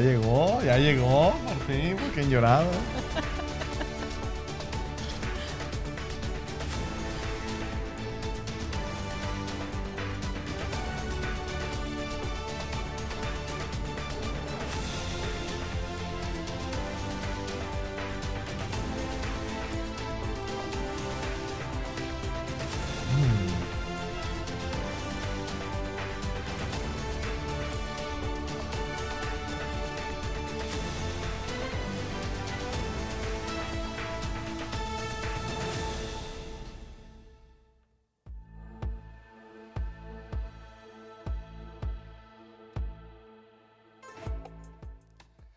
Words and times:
Llegó, 0.00 0.62
ya 0.64 0.78
llegó, 0.78 1.34
por 1.44 1.66
fin, 1.66 1.96
porque 2.00 2.20
han 2.20 2.30
llorado. 2.30 2.70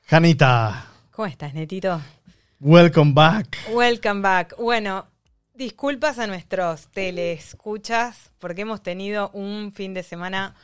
Janita, 0.05 0.85
¿Cómo 1.11 1.27
estás, 1.27 1.53
Netito? 1.53 2.01
welcome 2.59 3.13
back. 3.13 3.57
Welcome 3.71 4.21
back. 4.21 4.55
Bueno, 4.57 5.07
disculpas 5.53 6.19
a 6.19 6.27
nuestros 6.27 6.87
teleescuchas 6.89 8.31
porque 8.39 8.61
hemos 8.61 8.83
tenido 8.83 9.29
un 9.31 9.71
fin 9.71 9.93
de 9.93 10.03
semana 10.03 10.55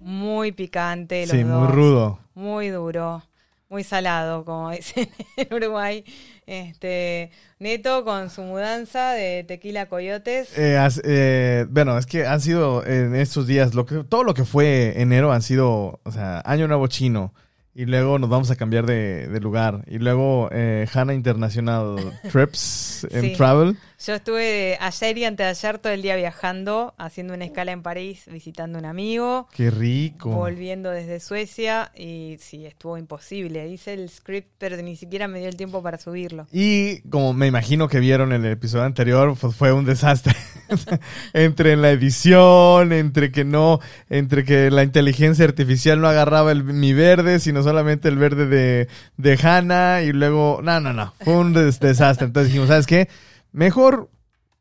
muy 0.00 0.52
picante. 0.52 1.26
Los 1.26 1.36
Sí, 1.36 1.44
muy 1.44 1.68
rudo. 1.68 2.18
Muy 2.34 2.68
duro, 2.68 3.22
muy 3.70 3.82
salado, 3.82 4.44
como 4.44 4.70
dicen 4.72 5.08
en 5.36 5.54
Uruguay. 5.54 6.04
Este, 6.46 7.30
Neto 7.58 8.04
con 8.04 8.28
su 8.28 8.42
mudanza 8.42 9.12
de 9.12 9.44
Tequila 9.44 9.86
Coyotes. 9.86 10.56
Eh, 10.58 10.78
eh, 11.04 11.66
bueno, 11.70 11.96
es 11.96 12.04
que 12.04 12.26
han 12.26 12.40
sido 12.42 12.84
en 12.84 13.14
estos 13.14 13.46
días, 13.46 13.74
lo 13.74 13.86
que, 13.86 14.04
todo 14.04 14.22
lo 14.22 14.34
que 14.34 14.44
fue 14.44 15.00
enero 15.00 15.32
han 15.32 15.42
sido, 15.42 16.00
o 16.02 16.12
sea, 16.12 16.42
Año 16.44 16.68
Nuevo 16.68 16.88
Chino. 16.88 17.32
Y 17.74 17.86
luego 17.86 18.18
nos 18.18 18.28
vamos 18.28 18.50
a 18.50 18.56
cambiar 18.56 18.84
de, 18.84 19.28
de 19.28 19.40
lugar. 19.40 19.82
Y 19.86 19.98
luego 19.98 20.48
eh, 20.52 20.86
Hana 20.92 21.14
International 21.14 21.96
Trips 22.30 23.06
en 23.10 23.22
Sí. 23.22 23.32
Travel. 23.34 23.76
Yo 24.04 24.14
estuve 24.14 24.76
ayer 24.80 25.18
y 25.18 25.24
anteayer 25.24 25.78
todo 25.78 25.92
el 25.92 26.02
día 26.02 26.16
viajando, 26.16 26.92
haciendo 26.98 27.34
una 27.34 27.44
escala 27.44 27.70
en 27.70 27.82
París, 27.82 28.24
visitando 28.30 28.78
a 28.78 28.80
un 28.80 28.84
amigo. 28.84 29.48
Qué 29.54 29.70
rico. 29.70 30.30
volviendo 30.30 30.90
desde 30.90 31.20
Suecia 31.20 31.92
y 31.96 32.36
sí, 32.40 32.66
estuvo 32.66 32.98
imposible. 32.98 33.68
Hice 33.68 33.94
el 33.94 34.08
script, 34.10 34.48
pero 34.58 34.76
ni 34.78 34.96
siquiera 34.96 35.28
me 35.28 35.38
dio 35.38 35.48
el 35.48 35.56
tiempo 35.56 35.82
para 35.84 35.98
subirlo. 35.98 36.48
Y 36.52 37.00
como 37.10 37.32
me 37.32 37.46
imagino 37.46 37.86
que 37.88 38.00
vieron 38.00 38.32
en 38.32 38.44
el 38.44 38.52
episodio 38.52 38.84
anterior, 38.84 39.36
pues 39.40 39.54
fue 39.54 39.72
un 39.72 39.84
desastre. 39.84 40.34
entre 41.32 41.76
la 41.76 41.90
edición, 41.90 42.92
entre 42.92 43.30
que 43.30 43.44
no, 43.44 43.78
entre 44.10 44.44
que 44.44 44.70
la 44.72 44.82
inteligencia 44.82 45.44
artificial 45.44 46.00
no 46.00 46.08
agarraba 46.08 46.50
el, 46.50 46.64
mi 46.64 46.92
verde, 46.92 47.38
sino 47.38 47.61
solamente 47.62 48.08
el 48.08 48.16
verde 48.18 48.46
de, 48.46 48.88
de 49.16 49.38
Hannah. 49.42 50.02
Y 50.02 50.12
luego, 50.12 50.60
no, 50.62 50.80
no, 50.80 50.92
no, 50.92 51.14
fue 51.20 51.36
un 51.36 51.52
des- 51.52 51.80
desastre. 51.80 52.26
Entonces 52.26 52.48
dijimos, 52.48 52.68
¿sabes 52.68 52.86
qué? 52.86 53.08
Mejor 53.52 54.10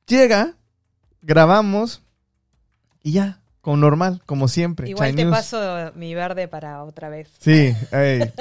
llega, 0.07 0.55
grabamos 1.21 2.03
y 3.03 3.13
ya, 3.13 3.40
como 3.61 3.77
normal, 3.77 4.21
como 4.25 4.47
siempre. 4.47 4.89
Igual 4.89 5.15
te 5.15 5.25
paso 5.27 5.91
mi 5.95 6.15
verde 6.15 6.47
para 6.47 6.83
otra 6.83 7.09
vez. 7.09 7.29
Sí, 7.39 7.73
ey. 7.91 8.31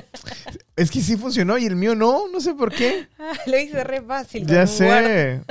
es 0.76 0.91
que 0.91 1.03
sí 1.03 1.16
funcionó 1.16 1.58
y 1.58 1.66
el 1.66 1.76
mío 1.76 1.94
no, 1.94 2.28
no 2.28 2.41
sé 2.41 2.54
por 2.54 2.72
qué. 2.72 3.06
Ah, 3.19 3.32
lo 3.47 3.58
hice 3.58 3.84
re 3.84 4.00
fácil. 4.00 4.47
Ya 4.47 4.66
sé. 4.66 5.42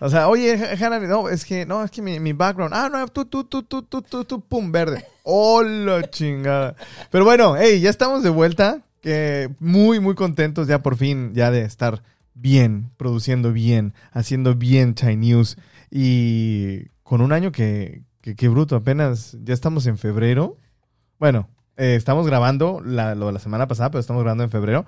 O 0.00 0.08
sea, 0.08 0.28
oye, 0.28 0.54
Hannah, 0.80 1.00
no, 1.00 1.28
es 1.28 1.44
que, 1.44 1.66
no, 1.66 1.84
es 1.84 1.90
que 1.90 2.00
mi, 2.00 2.18
mi 2.20 2.32
background. 2.32 2.72
Ah, 2.74 2.88
no, 2.90 3.06
tú, 3.08 3.26
tú, 3.26 3.44
tú, 3.44 3.62
tú, 3.62 3.82
tú, 3.82 4.00
tú, 4.00 4.24
tú, 4.24 4.40
pum, 4.40 4.72
verde. 4.72 5.04
Hola, 5.24 6.08
chingada. 6.08 6.74
Pero 7.10 7.24
bueno, 7.24 7.54
hey, 7.58 7.80
ya 7.80 7.90
estamos 7.90 8.22
de 8.22 8.30
vuelta. 8.30 8.80
Que 9.02 9.50
muy, 9.60 10.00
muy 10.00 10.14
contentos 10.14 10.66
ya 10.66 10.80
por 10.80 10.96
fin, 10.96 11.32
ya 11.32 11.52
de 11.52 11.62
estar 11.62 12.02
bien, 12.34 12.90
produciendo 12.96 13.52
bien, 13.52 13.94
haciendo 14.10 14.54
bien 14.54 14.94
Chai 14.94 15.16
News. 15.16 15.58
Y 15.90 16.88
con 17.02 17.20
un 17.20 17.32
año 17.32 17.52
que, 17.52 18.02
que 18.36 18.48
bruto, 18.48 18.76
apenas, 18.76 19.36
ya 19.42 19.54
estamos 19.54 19.86
en 19.86 19.98
febrero. 19.98 20.56
Bueno, 21.18 21.48
eh, 21.76 21.94
estamos 21.94 22.26
grabando 22.26 22.80
la, 22.84 23.14
lo 23.14 23.26
de 23.26 23.32
la 23.32 23.38
semana 23.38 23.68
pasada, 23.68 23.90
pero 23.90 24.00
estamos 24.00 24.22
grabando 24.22 24.44
en 24.44 24.50
febrero. 24.50 24.84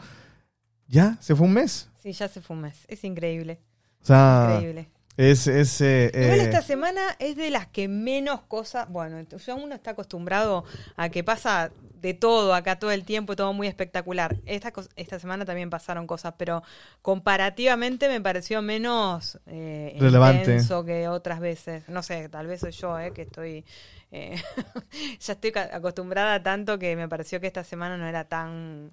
Ya, 0.87 1.17
se 1.21 1.37
fue 1.37 1.47
un 1.47 1.55
mes. 1.55 1.89
Sí, 2.03 2.13
ya 2.13 2.29
se 2.29 2.41
fue 2.41 2.57
un 2.57 2.63
mes. 2.63 2.85
Es 2.89 3.05
increíble. 3.05 3.61
O 4.03 4.07
sea, 4.07 4.55
Increíble. 4.55 4.91
es, 5.17 5.47
es 5.47 5.81
eh, 5.81 6.11
Igual 6.15 6.41
eh, 6.41 6.45
esta 6.45 6.63
semana 6.63 7.01
es 7.19 7.37
de 7.37 7.51
las 7.51 7.67
que 7.67 7.87
menos 7.87 8.43
cosas. 8.43 8.89
Bueno, 8.89 9.21
ya 9.21 9.55
uno 9.55 9.75
está 9.75 9.93
acostumbrado 9.93 10.65
a 10.97 11.09
que 11.11 11.23
pasa 11.23 11.71
de 12.01 12.15
todo 12.15 12.55
acá 12.55 12.79
todo 12.79 12.91
el 12.91 13.05
tiempo, 13.05 13.37
todo 13.37 13.53
muy 13.53 13.67
espectacular. 13.67 14.37
Esta, 14.47 14.73
esta 14.97 15.19
semana 15.19 15.45
también 15.45 15.71
pasaron 15.71 16.07
cosas, 16.07 16.35
pero 16.37 16.63
comparativamente 17.03 18.09
me 18.09 18.21
pareció 18.21 18.63
menos 18.63 19.39
eh, 19.47 19.97
Relevante. 20.01 20.41
intenso 20.43 20.85
que 20.85 21.09
otras 21.09 21.41
veces. 21.41 21.89
No 21.89 22.03
sé, 22.03 22.29
tal 22.29 22.47
vez 22.47 22.61
soy 22.61 22.73
yo, 22.73 22.99
eh, 22.99 23.13
que 23.13 23.23
estoy. 23.23 23.65
eh, 24.11 24.41
ya 25.21 25.33
estoy 25.35 25.53
acostumbrada 25.73 26.43
tanto 26.43 26.79
que 26.79 26.97
me 26.97 27.09
pareció 27.09 27.41
que 27.41 27.47
esta 27.47 27.63
semana 27.65 27.97
no 27.97 28.07
era 28.07 28.25
tan 28.25 28.91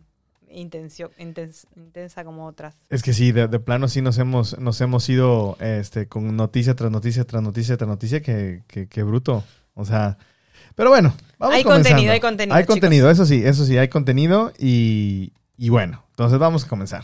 intensio- 0.50 1.12
intens- 1.18 1.66
intensa 1.76 2.24
como 2.24 2.46
otras. 2.46 2.76
Es 2.90 3.02
que 3.04 3.14
sí, 3.14 3.32
de, 3.32 3.48
de 3.48 3.60
plano 3.60 3.88
sí 3.88 4.02
nos 4.02 4.18
hemos, 4.18 4.58
nos 4.60 4.80
hemos 4.82 5.08
ido 5.10 5.58
este, 5.60 6.08
con 6.08 6.36
noticia 6.36 6.76
tras 6.76 6.92
noticia 6.92 7.24
tras 7.26 7.42
noticia 7.42 7.78
tras 7.78 7.88
noticia, 7.90 8.22
que, 8.22 8.64
que, 8.68 8.88
que 8.88 9.04
bruto. 9.04 9.44
O 9.74 9.86
sea, 9.86 10.18
pero 10.78 10.92
bueno, 10.92 11.12
vamos 11.40 11.56
Hay 11.56 11.64
comenzando. 11.64 11.90
contenido, 11.90 12.14
hay 12.14 12.20
contenido, 12.20 12.56
Hay 12.56 12.64
chicos. 12.64 12.76
contenido, 12.76 13.10
eso 13.10 13.26
sí, 13.26 13.42
eso 13.44 13.66
sí, 13.66 13.78
hay 13.80 13.88
contenido 13.88 14.54
y, 14.60 15.34
y 15.58 15.70
bueno, 15.70 16.04
entonces 16.12 16.38
vamos 16.38 16.66
a 16.66 16.68
comenzar. 16.68 17.04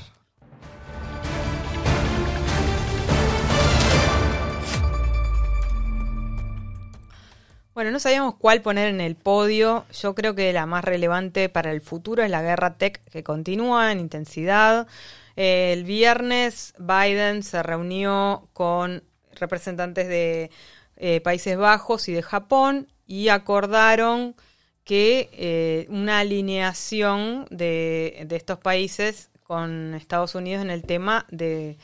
Bueno, 7.74 7.90
no 7.90 8.00
sabíamos 8.00 8.36
cuál 8.36 8.62
poner 8.62 8.90
en 8.90 9.02
el 9.02 9.16
podio. 9.16 9.86
Yo 10.00 10.14
creo 10.14 10.36
que 10.36 10.54
la 10.54 10.68
más 10.68 10.84
relevante 10.86 11.50
para 11.50 11.72
el 11.72 11.82
futuro 11.82 12.22
es 12.24 12.30
la 12.30 12.44
guerra 12.44 12.78
tech 12.78 13.04
que 13.12 13.24
continúa 13.24 13.92
en 13.92 14.00
intensidad. 14.00 14.88
El 15.36 15.84
viernes 15.84 16.76
Biden 16.78 17.42
se 17.42 17.64
reunió 17.64 18.48
con 18.54 19.04
representantes 19.34 20.08
de 20.08 20.52
eh, 20.98 21.22
Países 21.22 21.58
Bajos 21.58 22.08
y 22.10 22.14
de 22.14 22.22
Japón 22.22 22.88
y 23.08 23.30
acordaron 23.30 24.36
que 24.84 25.30
eh, 25.34 25.88
una 25.90 26.19
alineación 26.19 27.46
de, 27.50 28.25
de 28.28 28.36
estos 28.36 28.59
países 28.59 29.30
con 29.44 29.94
Estados 29.94 30.36
Unidos 30.36 30.62
en 30.64 30.72
el 30.72 30.84
tema 30.84 31.25
de 31.30 31.78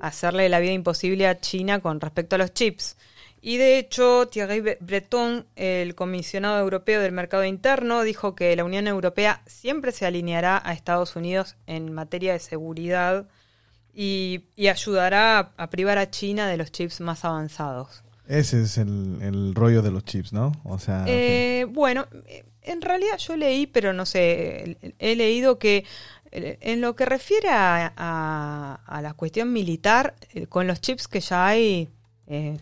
hacerle 0.00 0.48
la 0.48 0.60
vida 0.60 0.72
imposible 0.72 1.26
a 1.26 1.40
China 1.40 1.80
con 1.80 2.00
respecto 2.00 2.36
a 2.36 2.38
los 2.38 2.52
chips. 2.54 2.96
Y 3.42 3.58
de 3.58 3.78
hecho, 3.78 4.26
Thierry 4.28 4.60
Bre- 4.60 4.78
Breton, 4.80 5.46
el 5.54 5.94
comisionado 5.94 6.58
europeo 6.58 7.00
del 7.00 7.12
mercado 7.12 7.44
interno, 7.44 8.02
dijo 8.02 8.34
que 8.34 8.56
la 8.56 8.64
Unión 8.64 8.86
Europea 8.88 9.42
siempre 9.46 9.92
se 9.92 10.06
alineará 10.06 10.60
a 10.64 10.72
Estados 10.72 11.14
Unidos 11.14 11.56
en 11.66 11.92
materia 11.92 12.32
de 12.32 12.38
seguridad 12.38 13.28
y, 13.94 14.46
y 14.56 14.68
ayudará 14.68 15.52
a 15.56 15.70
privar 15.70 15.98
a 15.98 16.10
China 16.10 16.48
de 16.48 16.56
los 16.56 16.72
chips 16.72 17.00
más 17.00 17.24
avanzados. 17.24 18.02
Ese 18.28 18.62
es 18.62 18.78
el, 18.78 19.18
el 19.22 19.54
rollo 19.54 19.82
de 19.82 19.90
los 19.90 20.04
chips, 20.04 20.32
¿no? 20.32 20.52
O 20.64 20.78
sea, 20.78 21.04
Eh, 21.06 21.66
bueno, 21.68 22.06
eh, 22.26 22.44
en 22.62 22.82
realidad 22.82 23.18
yo 23.18 23.36
leí, 23.36 23.66
pero 23.66 23.92
no 23.92 24.04
sé, 24.06 24.76
he- 24.98 25.14
leído 25.16 25.58
que 25.58 25.84
en 26.32 26.80
lo 26.80 26.96
que 26.96 27.06
refiere 27.06 27.48
a, 27.48 27.92
a- 27.96 28.80
a 28.84 29.02
la 29.02 29.14
cuestión 29.14 29.52
militar, 29.52 30.14
eh, 30.34 30.46
con 30.46 30.66
los 30.66 30.80
chips 30.80 31.06
que 31.08 31.20
ya 31.20 31.46
hay, 31.46 31.88
eh, 32.26 32.58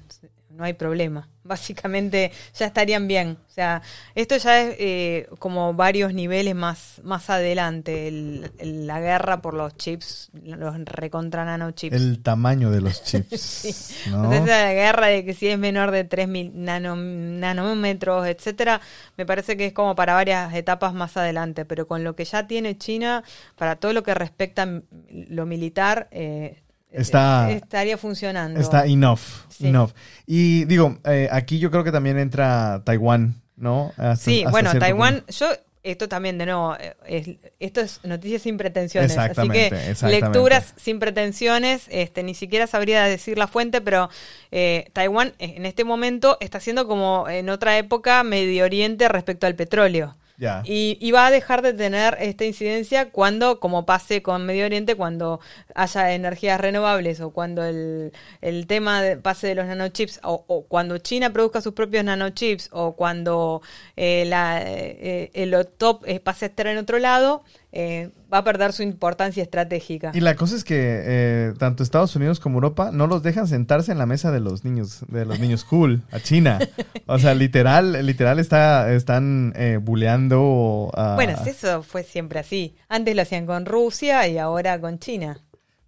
no 0.56 0.64
hay 0.64 0.72
problema. 0.74 1.28
Básicamente 1.44 2.32
ya 2.54 2.64
estarían 2.66 3.06
bien. 3.06 3.36
O 3.46 3.50
sea, 3.52 3.82
esto 4.14 4.36
ya 4.38 4.62
es 4.62 4.76
eh, 4.78 5.28
como 5.38 5.74
varios 5.74 6.14
niveles 6.14 6.54
más, 6.54 7.00
más 7.04 7.28
adelante. 7.28 8.08
el- 8.08 8.50
el- 8.58 8.86
la 8.86 8.98
guerra 9.00 9.42
por 9.42 9.52
los 9.54 9.76
chips, 9.76 10.30
los 10.42 10.74
recontra 10.86 11.44
nanochips. 11.44 11.94
el 11.94 12.22
tamaño 12.22 12.70
de 12.70 12.80
los 12.80 13.02
chips, 13.04 13.40
Sí. 13.40 14.10
¿no? 14.10 14.30
Sea, 14.30 14.42
esa 14.42 14.72
guerra 14.72 15.06
de 15.08 15.24
que 15.24 15.34
si 15.34 15.48
es 15.48 15.58
menor 15.58 15.90
de 15.90 16.04
3 16.04 16.28
mil 16.28 16.50
nano- 16.54 16.96
nanómetros, 16.96 18.26
etcétera, 18.26 18.80
me 19.16 19.26
parece 19.26 19.56
que 19.56 19.66
es 19.66 19.72
como 19.72 19.94
para 19.94 20.14
varias 20.14 20.54
etapas 20.54 20.94
más 20.94 21.16
adelante. 21.16 21.64
Pero 21.64 21.86
con 21.86 22.04
lo 22.04 22.16
que 22.16 22.24
ya 22.24 22.46
tiene 22.46 22.78
China, 22.78 23.22
para 23.56 23.76
todo 23.76 23.92
lo 23.92 24.02
que 24.02 24.14
respecta 24.14 24.62
a 24.62 24.80
lo 25.10 25.46
militar, 25.46 26.08
eh, 26.10 26.62
Está- 27.00 27.50
estaría 27.50 27.98
funcionando. 27.98 28.60
Está 28.60 28.86
enough, 28.86 29.20
Sí. 29.48 29.68
enough. 29.68 29.90
Y 30.26 30.64
digo, 30.64 30.98
eh, 31.04 31.28
aquí 31.30 31.58
yo 31.58 31.70
creo 31.70 31.84
que 31.84 31.92
también 31.92 32.18
entra 32.18 32.82
Taiwán, 32.84 33.34
¿no? 33.56 33.92
Hasta- 33.96 34.16
Sí, 34.16 34.40
hasta 34.40 34.50
bueno, 34.50 34.72
Taiwán, 34.78 35.14
punto. 35.20 35.32
yo 35.32 35.46
esto 35.82 36.08
también, 36.08 36.38
de 36.38 36.46
nuevo, 36.46 36.74
eh, 36.80 36.94
es, 37.06 37.28
esto 37.60 37.82
es 37.82 38.00
noticias 38.04 38.40
sin 38.40 38.56
pretensiones. 38.56 39.10
Así 39.10 39.20
Exactamente, 39.20 39.68
que 39.68 39.90
exactamente. 39.90 40.20
lecturas 40.26 40.74
sin 40.76 40.98
pretensiones, 40.98 41.82
este, 41.90 42.22
ni 42.22 42.34
siquiera 42.34 42.66
sabría 42.66 43.04
decir 43.04 43.36
la 43.36 43.46
fuente, 43.48 43.82
pero 43.82 44.08
eh, 44.50 44.88
Taiwán 44.94 45.34
en 45.38 45.66
este 45.66 45.84
momento 45.84 46.38
está 46.40 46.58
siendo 46.58 46.86
como 46.86 47.28
en 47.28 47.50
otra 47.50 47.76
época 47.76 48.22
Medio 48.24 48.64
Oriente 48.64 49.08
respecto 49.08 49.46
al 49.46 49.56
petróleo. 49.56 50.16
Y, 50.64 50.98
y 51.00 51.12
va 51.12 51.26
a 51.26 51.30
dejar 51.30 51.62
de 51.62 51.72
tener 51.74 52.16
esta 52.20 52.44
incidencia 52.44 53.10
cuando, 53.10 53.60
como 53.60 53.86
pase 53.86 54.20
con 54.22 54.46
Medio 54.46 54.66
Oriente, 54.66 54.96
cuando 54.96 55.40
haya 55.74 56.12
energías 56.12 56.60
renovables 56.60 57.20
o 57.20 57.30
cuando 57.30 57.62
el, 57.64 58.12
el 58.40 58.66
tema 58.66 59.00
de- 59.02 59.16
pase 59.16 59.46
de 59.48 59.54
los 59.54 59.66
nanochips 59.66 60.20
o, 60.24 60.64
cuando 60.68 60.98
China 60.98 61.32
produzca 61.32 61.60
sus 61.60 61.74
propios 61.74 62.04
nanochips 62.04 62.68
o 62.72 62.96
cuando 62.96 63.62
eh, 63.96 64.28
eh, 64.34 65.30
el 65.34 65.66
top 65.78 66.02
eh, 66.06 66.20
pase 66.20 66.46
a 66.46 66.48
estar 66.48 66.66
en 66.66 66.78
otro 66.78 66.98
lado, 66.98 67.44
eh, 67.76 68.10
va 68.32 68.38
a 68.38 68.44
perder 68.44 68.72
su 68.72 68.84
importancia 68.84 69.42
estratégica. 69.42 70.12
Y 70.14 70.20
la 70.20 70.36
cosa 70.36 70.54
es 70.54 70.62
que 70.62 70.76
eh, 70.78 71.52
tanto 71.58 71.82
Estados 71.82 72.14
Unidos 72.14 72.38
como 72.38 72.58
Europa 72.58 72.90
no 72.92 73.08
los 73.08 73.24
dejan 73.24 73.48
sentarse 73.48 73.90
en 73.90 73.98
la 73.98 74.06
mesa 74.06 74.30
de 74.30 74.38
los 74.38 74.64
niños, 74.64 75.04
de 75.08 75.26
los 75.26 75.40
niños 75.40 75.64
cool, 75.68 76.02
a 76.12 76.20
China. 76.20 76.60
O 77.06 77.18
sea, 77.18 77.34
literal, 77.34 78.06
literal 78.06 78.38
está, 78.38 78.92
están 78.94 79.52
eh, 79.56 79.78
buleando 79.82 80.92
a... 80.94 81.16
Bueno, 81.16 81.34
eso 81.44 81.82
fue 81.82 82.04
siempre 82.04 82.38
así. 82.38 82.76
Antes 82.88 83.16
lo 83.16 83.22
hacían 83.22 83.44
con 83.44 83.66
Rusia 83.66 84.26
y 84.28 84.38
ahora 84.38 84.80
con 84.80 85.00
China. 85.00 85.40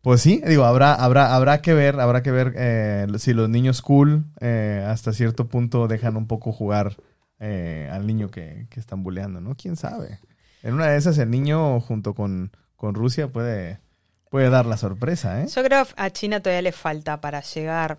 Pues 0.02 0.20
sí, 0.20 0.42
digo, 0.46 0.64
habrá, 0.64 0.92
habrá, 0.94 1.34
habrá 1.34 1.62
que 1.62 1.72
ver, 1.72 2.00
habrá 2.00 2.22
que 2.22 2.32
ver 2.32 2.52
eh, 2.56 3.06
si 3.18 3.32
los 3.32 3.48
niños 3.48 3.80
cool 3.80 4.24
eh, 4.40 4.84
hasta 4.88 5.12
cierto 5.12 5.48
punto 5.48 5.86
dejan 5.86 6.16
un 6.16 6.26
poco 6.26 6.52
jugar 6.52 6.96
eh, 7.38 7.88
al 7.92 8.06
niño 8.06 8.28
que, 8.28 8.66
que 8.70 8.80
están 8.80 9.02
buleando, 9.02 9.40
¿no? 9.40 9.54
¿Quién 9.54 9.76
sabe? 9.76 10.20
En 10.66 10.74
una 10.74 10.88
de 10.88 10.96
esas 10.96 11.16
el 11.18 11.30
niño 11.30 11.80
junto 11.80 12.12
con, 12.12 12.50
con 12.76 12.94
Rusia 12.94 13.28
puede, 13.28 13.78
puede 14.30 14.50
dar 14.50 14.66
la 14.66 14.76
sorpresa, 14.76 15.40
¿eh? 15.40 15.46
Yo 15.46 15.62
creo 15.62 15.84
que 15.84 15.92
a 15.96 16.10
China 16.10 16.40
todavía 16.40 16.62
le 16.62 16.72
falta 16.72 17.20
para 17.20 17.40
llegar. 17.40 17.98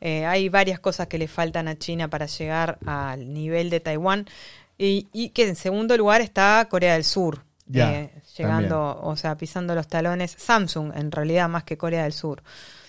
eh, 0.00 0.26
hay 0.26 0.48
varias 0.48 0.80
cosas 0.80 1.06
que 1.06 1.16
le 1.16 1.28
faltan 1.28 1.68
a 1.68 1.78
China 1.78 2.08
para 2.08 2.26
llegar 2.26 2.78
al 2.86 3.32
nivel 3.32 3.70
de 3.70 3.78
Taiwán. 3.78 4.26
Y, 4.76 5.06
y 5.12 5.28
que 5.30 5.48
en 5.48 5.54
segundo 5.54 5.96
lugar 5.96 6.20
está 6.20 6.66
Corea 6.68 6.94
del 6.94 7.04
Sur. 7.04 7.44
Ya, 7.66 7.92
eh, 7.92 8.10
llegando, 8.36 8.98
o 9.00 9.14
sea, 9.14 9.36
pisando 9.36 9.74
los 9.76 9.86
talones. 9.86 10.34
Samsung, 10.36 10.92
en 10.96 11.12
realidad, 11.12 11.48
más 11.48 11.62
que 11.62 11.76
Corea 11.76 12.02
del 12.02 12.12
Sur. 12.12 12.42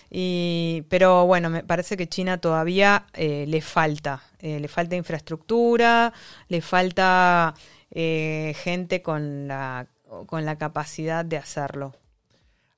Y, 0.09 0.85
pero 0.89 1.27
bueno, 1.27 1.51
me 1.51 1.63
parece 1.63 1.97
que 1.97 2.07
China 2.07 2.39
todavía 2.39 3.05
eh, 3.13 3.45
le 3.47 3.61
falta. 3.61 4.23
Eh, 4.39 4.59
le 4.59 4.67
falta 4.67 4.95
infraestructura, 4.95 6.13
le 6.47 6.61
falta 6.61 7.53
eh, 7.91 8.53
gente 8.57 9.01
con 9.01 9.47
la, 9.47 9.87
con 10.25 10.45
la 10.45 10.57
capacidad 10.57 11.25
de 11.25 11.37
hacerlo. 11.37 11.95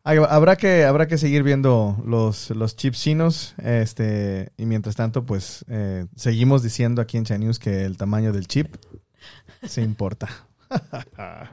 Habrá 0.03 0.55
que, 0.55 0.83
habrá 0.85 1.07
que 1.07 1.19
seguir 1.19 1.43
viendo 1.43 1.95
los, 2.05 2.49
los 2.49 2.75
chips 2.75 2.99
chinos. 2.99 3.53
Este, 3.63 4.51
y 4.57 4.65
mientras 4.65 4.95
tanto, 4.95 5.25
pues 5.25 5.63
eh, 5.69 6.05
seguimos 6.15 6.63
diciendo 6.63 7.01
aquí 7.01 7.17
en 7.17 7.25
China 7.25 7.39
News 7.39 7.59
que 7.59 7.85
el 7.85 7.97
tamaño 7.97 8.33
del 8.33 8.47
chip 8.47 8.75
se 9.63 9.81
importa. 9.81 10.27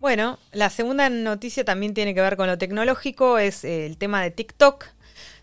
Bueno, 0.00 0.38
la 0.52 0.70
segunda 0.70 1.10
noticia 1.10 1.62
también 1.62 1.92
tiene 1.92 2.14
que 2.14 2.22
ver 2.22 2.38
con 2.38 2.46
lo 2.46 2.56
tecnológico, 2.56 3.36
es 3.36 3.64
eh, 3.64 3.84
el 3.84 3.98
tema 3.98 4.22
de 4.22 4.30
TikTok. 4.30 4.86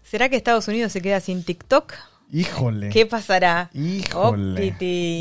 ¿Será 0.09 0.29
que 0.29 0.37
Estados 0.37 0.67
Unidos 0.67 0.91
se 0.93 1.01
queda 1.01 1.19
sin 1.19 1.43
TikTok? 1.43 1.93
Híjole. 2.31 2.89
¿Qué 2.89 3.05
pasará? 3.05 3.69
Híjole. 3.73 4.75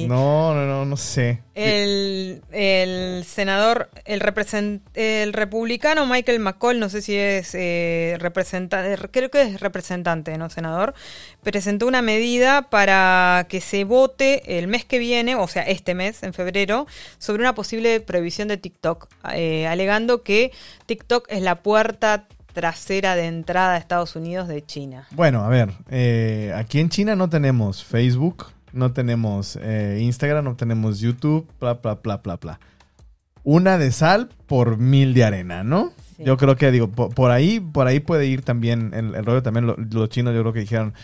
Oh. 0.05 0.09
No, 0.09 0.55
no, 0.55 0.67
no, 0.67 0.85
no 0.85 0.97
sé. 0.97 1.41
El, 1.55 2.43
el 2.51 3.25
senador, 3.25 3.91
el, 4.05 4.21
represent- 4.21 4.81
el 4.95 5.33
republicano 5.33 6.05
Michael 6.07 6.41
McCall, 6.41 6.81
no 6.81 6.89
sé 6.89 7.03
si 7.03 7.15
es 7.17 7.55
eh, 7.55 8.17
representante, 8.19 9.09
creo 9.13 9.31
que 9.31 9.43
es 9.43 9.61
representante, 9.61 10.37
no 10.37 10.51
senador, 10.51 10.95
presentó 11.45 11.87
una 11.87 12.03
medida 12.03 12.71
para 12.71 13.47
que 13.49 13.61
se 13.61 13.85
vote 13.85 14.59
el 14.59 14.67
mes 14.67 14.85
que 14.85 14.99
viene, 14.99 15.37
o 15.37 15.47
sea, 15.47 15.63
este 15.63 15.95
mes, 15.95 16.25
en 16.25 16.35
febrero, 16.35 16.89
sobre 17.19 17.43
una 17.43 17.55
posible 17.55 18.01
prohibición 18.01 18.49
de 18.49 18.57
TikTok, 18.57 19.09
eh, 19.33 19.67
alegando 19.69 20.23
que 20.25 20.51
TikTok 20.87 21.27
es 21.29 21.43
la 21.43 21.63
puerta 21.63 22.27
trasera 22.61 23.15
de 23.17 23.27
entrada 23.27 23.75
a 23.75 23.77
Estados 23.77 24.17
Unidos 24.17 24.49
de 24.49 24.65
China. 24.65 25.07
Bueno, 25.11 25.45
a 25.45 25.49
ver, 25.51 25.75
eh, 25.91 26.55
aquí 26.57 26.81
en 26.81 26.89
China 26.89 27.15
no 27.15 27.29
tenemos 27.29 27.85
Facebook, 27.85 28.47
no 28.73 28.95
tenemos 28.95 29.59
eh, 29.61 29.99
Instagram, 30.01 30.43
no 30.43 30.57
tenemos 30.57 30.99
YouTube, 31.01 31.47
bla, 31.61 31.75
bla, 31.75 31.97
bla, 32.03 32.17
bla, 32.17 32.37
bla. 32.37 32.61
Una 33.45 33.77
de 33.77 33.93
sal 33.93 34.31
por 34.47 34.79
mil 34.79 35.13
de 35.13 35.25
arena, 35.25 35.65
¿no? 35.65 35.93
Sí. 36.17 36.25
Yo 36.25 36.39
creo 36.39 36.57
que, 36.57 36.71
digo, 36.71 36.89
por, 36.89 37.15
por 37.15 37.31
ahí 37.31 37.61
por 37.61 37.87
ahí 37.89 38.01
puede 38.01 38.25
ir 38.25 38.41
también 38.41 38.93
el, 38.95 39.15
el 39.15 39.27
rollo, 39.27 39.43
también 39.43 39.67
lo- 39.67 39.77
los 39.77 40.09
chinos 40.09 40.35
yo 40.35 40.41
creo 40.41 40.55
que 40.55 40.61
dijeron 40.61 40.95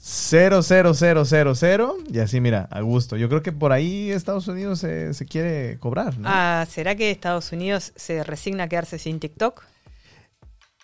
0, 0.00 0.60
0, 0.62 0.92
0, 0.92 1.24
0, 1.24 1.54
0, 1.54 1.96
y 2.12 2.18
así, 2.18 2.40
mira, 2.40 2.66
a 2.72 2.80
gusto. 2.80 3.16
Yo 3.16 3.28
creo 3.28 3.44
que 3.44 3.52
por 3.52 3.70
ahí 3.70 4.10
Estados 4.10 4.48
Unidos 4.48 4.80
se, 4.80 5.14
se 5.14 5.24
quiere 5.24 5.78
cobrar, 5.78 6.18
¿no? 6.18 6.28
Ah, 6.28 6.66
¿Será 6.68 6.96
que 6.96 7.12
Estados 7.12 7.52
Unidos 7.52 7.92
se 7.94 8.24
resigna 8.24 8.64
a 8.64 8.68
quedarse 8.68 8.98
sin 8.98 9.20
TikTok? 9.20 9.62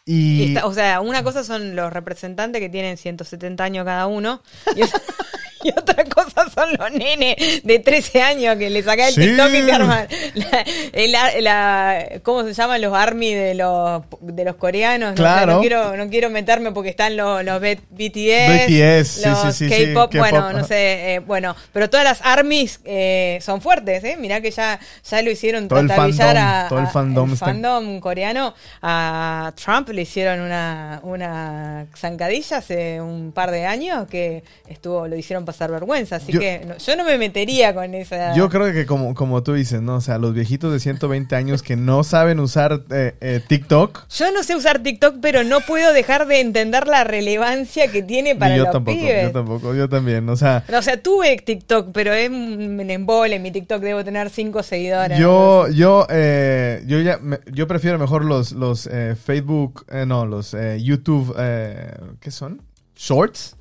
Y... 0.04 0.49
Está- 0.49 0.66
o 0.66 0.72
sea, 0.75 1.00
una 1.00 1.22
cosa 1.22 1.44
son 1.44 1.76
los 1.76 1.93
representantes 1.93 2.60
que 2.60 2.69
tienen 2.69 2.96
170 2.96 3.62
años 3.64 3.84
cada 3.84 4.06
uno 4.06 4.43
y 4.76 4.82
otra, 4.82 5.00
y 5.64 5.70
otra 5.70 6.04
cosa 6.04 6.12
son 6.54 6.72
los 6.78 6.90
nenes 6.93 7.37
de 7.62 7.78
13 7.78 8.22
años 8.22 8.56
que 8.56 8.70
le 8.70 8.82
sacan 8.82 9.08
el 9.08 9.14
Sí. 9.14 9.20
TikTok 9.22 9.49
y 9.54 9.62
te 9.66 9.72
arman 9.72 10.08
la, 10.34 10.64
el 10.93 11.14
ar- 11.14 11.43
la- 11.43 12.06
¿cómo 12.22 12.44
se 12.44 12.53
llaman 12.53 12.81
los 12.81 12.94
army 12.94 13.34
de 13.34 13.55
los 13.55 14.03
de 14.20 14.44
los 14.44 14.56
coreanos? 14.56 15.10
No, 15.10 15.15
Claro. 15.17 15.53
no 15.55 15.60
quiero 15.60 15.96
no 15.96 16.08
quiero 16.10 16.31
meterme 16.31 16.72
porque 16.72 16.91
están 16.91 17.17
los, 17.17 17.44
los 17.44 17.60
BTS, 17.60 18.67
BTS, 18.67 19.27
los 19.27 19.55
sí, 19.55 19.69
sí, 19.69 19.93
K-pop, 19.93 20.15
bueno, 20.17 20.53
no 20.53 20.65
sé, 20.65 21.15
eh, 21.15 21.19
bueno, 21.20 21.55
pero 21.72 21.88
todas 21.91 22.05
las 22.05 22.20
armies 22.22 22.81
eh, 22.84 23.38
son 23.43 23.60
fuertes, 23.60 24.05
¿eh? 24.05 24.17
Mirá 24.19 24.41
que 24.41 24.50
ya, 24.50 24.79
ya 25.10 25.22
lo 25.22 25.31
hicieron 25.31 25.69
Todo 25.69 25.86
tratabillar 25.86 26.36
a, 26.36 26.67
todo 26.69 26.79
el 26.81 26.86
a- 26.86 26.88
fandom 27.36 28.00
coreano 28.00 28.55
a 28.82 29.53
Trump 29.62 29.88
le 29.91 30.03
hicieron 30.03 30.41
una, 30.41 31.00
una 31.03 31.86
zancadilla 31.96 32.58
hace 32.58 33.00
un 33.00 33.32
par 33.32 33.50
de 33.50 33.67
años 33.67 34.06
que 34.08 34.43
estuvo 34.69 35.06
lo 35.08 35.17
hicieron 35.17 35.44
pasar 35.44 35.70
vergüenza 35.70 36.17
así 36.17 36.32
Yo- 36.32 36.41
que 36.43 36.65
no- 36.67 36.77
yo 36.79 36.96
no 36.96 37.05
me 37.05 37.19
metería 37.19 37.75
con 37.75 37.94
esa 37.94 38.34
Yo 38.34 38.49
creo 38.49 38.72
que 38.72 38.84
como, 38.87 39.15
como 39.15 39.43
tú 39.43 39.55
dices, 39.55 39.81
¿no? 39.81 39.96
O 39.96 40.01
sea, 40.01 40.19
los 40.19 40.34
viejitos 40.34 40.72
de 40.72 40.81
120 40.81 41.34
años 41.37 41.63
que 41.63 41.77
no 41.77 42.05
saben 42.05 42.41
usar 42.41 42.82
eh, 42.91 43.15
eh, 43.20 43.41
TikTok. 43.46 44.08
Yo 44.11 44.32
no 44.32 44.43
sé 44.43 44.56
usar 44.56 44.81
TikTok 44.82 45.17
pero 45.22 45.44
no 45.44 45.61
puedo 45.61 45.93
dejar 45.93 46.27
de 46.27 46.41
entender 46.41 46.87
la 46.87 47.05
relevancia 47.05 47.89
que 47.91 48.03
tiene 48.03 48.34
para 48.37 48.55
y 48.55 48.58
yo 48.58 48.65
los 48.65 48.72
tampoco, 48.72 48.99
pibes 48.99 49.22
yo 49.25 49.32
tampoco, 49.32 49.75
yo 49.75 49.89
también. 49.89 50.29
O 50.29 50.37
sea, 50.37 50.65
o 50.77 50.82
sea, 50.82 51.01
tuve 51.03 51.37
TikTok, 51.37 51.91
pero 51.93 52.13
es 52.13 52.29
un 52.29 52.91
embole. 52.91 53.39
Mi 53.39 53.51
TikTok 53.51 53.81
debo 53.82 54.05
tener 54.05 54.29
cinco 54.31 54.63
seguidores. 54.63 55.19
yo, 55.19 55.69
yo, 55.69 56.06
eh, 56.11 56.82
yo 56.87 57.01
ya, 57.01 57.19
me- 57.19 57.41
yo 57.53 57.67
prefiero 57.67 57.99
mejor 57.99 58.25
los, 58.25 58.53
los 58.53 58.87
eh, 58.87 59.15
Facebook, 59.22 59.84
eh, 59.91 60.05
no, 60.06 60.27
los 60.27 60.56
YouTube, 60.79 61.34
¿qué 62.20 62.31
son? 62.31 62.63
Shorts. 62.96 63.56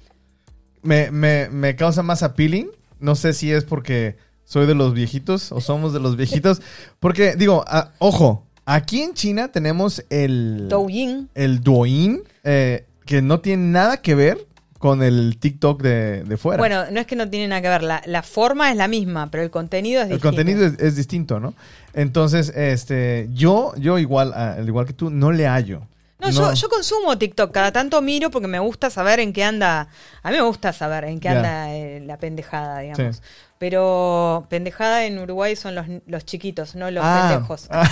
Me, 0.83 1.11
me, 1.11 1.49
me 1.49 1.75
causa 1.75 2.03
más 2.03 2.23
appealing. 2.23 2.69
No 2.99 3.15
sé 3.15 3.33
si 3.33 3.51
es 3.51 3.63
porque 3.63 4.17
soy 4.43 4.67
de 4.67 4.75
los 4.75 4.93
viejitos 4.93 5.51
o 5.51 5.61
somos 5.61 5.93
de 5.93 5.99
los 5.99 6.17
viejitos. 6.17 6.61
Porque, 6.99 7.35
digo, 7.35 7.63
ojo, 7.99 8.45
aquí 8.65 9.01
en 9.01 9.13
China 9.13 9.49
tenemos 9.49 10.03
el... 10.09 10.67
Douyin. 10.69 11.29
el 11.35 11.61
Douyin, 11.61 12.23
eh, 12.43 12.85
que 13.05 13.21
no 13.21 13.39
tiene 13.39 13.63
nada 13.67 13.97
que 13.97 14.15
ver 14.15 14.45
con 14.77 15.03
el 15.03 15.37
TikTok 15.39 15.81
de, 15.81 16.23
de 16.23 16.37
fuera. 16.37 16.59
Bueno, 16.59 16.85
no 16.91 16.99
es 16.99 17.05
que 17.05 17.15
no 17.15 17.29
tiene 17.29 17.47
nada 17.47 17.61
que 17.61 17.69
ver. 17.69 17.83
La, 17.83 18.01
la 18.05 18.23
forma 18.23 18.71
es 18.71 18.77
la 18.77 18.87
misma, 18.87 19.29
pero 19.29 19.43
el 19.43 19.51
contenido 19.51 20.01
es 20.01 20.07
el 20.07 20.13
distinto. 20.13 20.27
contenido 20.27 20.65
es, 20.65 20.79
es 20.79 20.95
distinto, 20.95 21.39
¿no? 21.39 21.53
Entonces, 21.93 22.51
este, 22.55 23.29
yo, 23.31 23.73
yo 23.77 23.99
igual, 23.99 24.33
al 24.33 24.67
igual 24.67 24.85
que 24.87 24.93
tú, 24.93 25.09
no 25.11 25.31
le 25.31 25.47
hallo. 25.47 25.83
No, 26.21 26.29
Yo, 26.29 26.53
yo 26.53 26.69
consumo 26.69 27.17
TikTok, 27.17 27.51
cada 27.51 27.71
tanto 27.71 28.01
miro 28.01 28.29
porque 28.29 28.47
me 28.47 28.59
gusta 28.59 28.89
saber 28.89 29.19
en 29.19 29.33
qué 29.33 29.43
anda. 29.43 29.87
A 30.23 30.29
mí 30.29 30.37
me 30.37 30.43
gusta 30.43 30.71
saber 30.71 31.05
en 31.05 31.19
qué 31.19 31.29
anda 31.29 31.73
eh, 31.73 31.99
la 32.05 32.17
pendejada, 32.17 32.79
digamos. 32.79 33.15
Sí. 33.17 33.21
Pero 33.57 34.45
pendejada 34.49 35.05
en 35.05 35.19
Uruguay 35.19 35.55
son 35.55 35.75
los, 35.75 35.85
los 36.07 36.25
chiquitos, 36.25 36.75
no 36.75 36.89
los 36.91 37.03
Ah, 37.05 37.29
pendejos. 37.31 37.67
ah. 37.71 37.89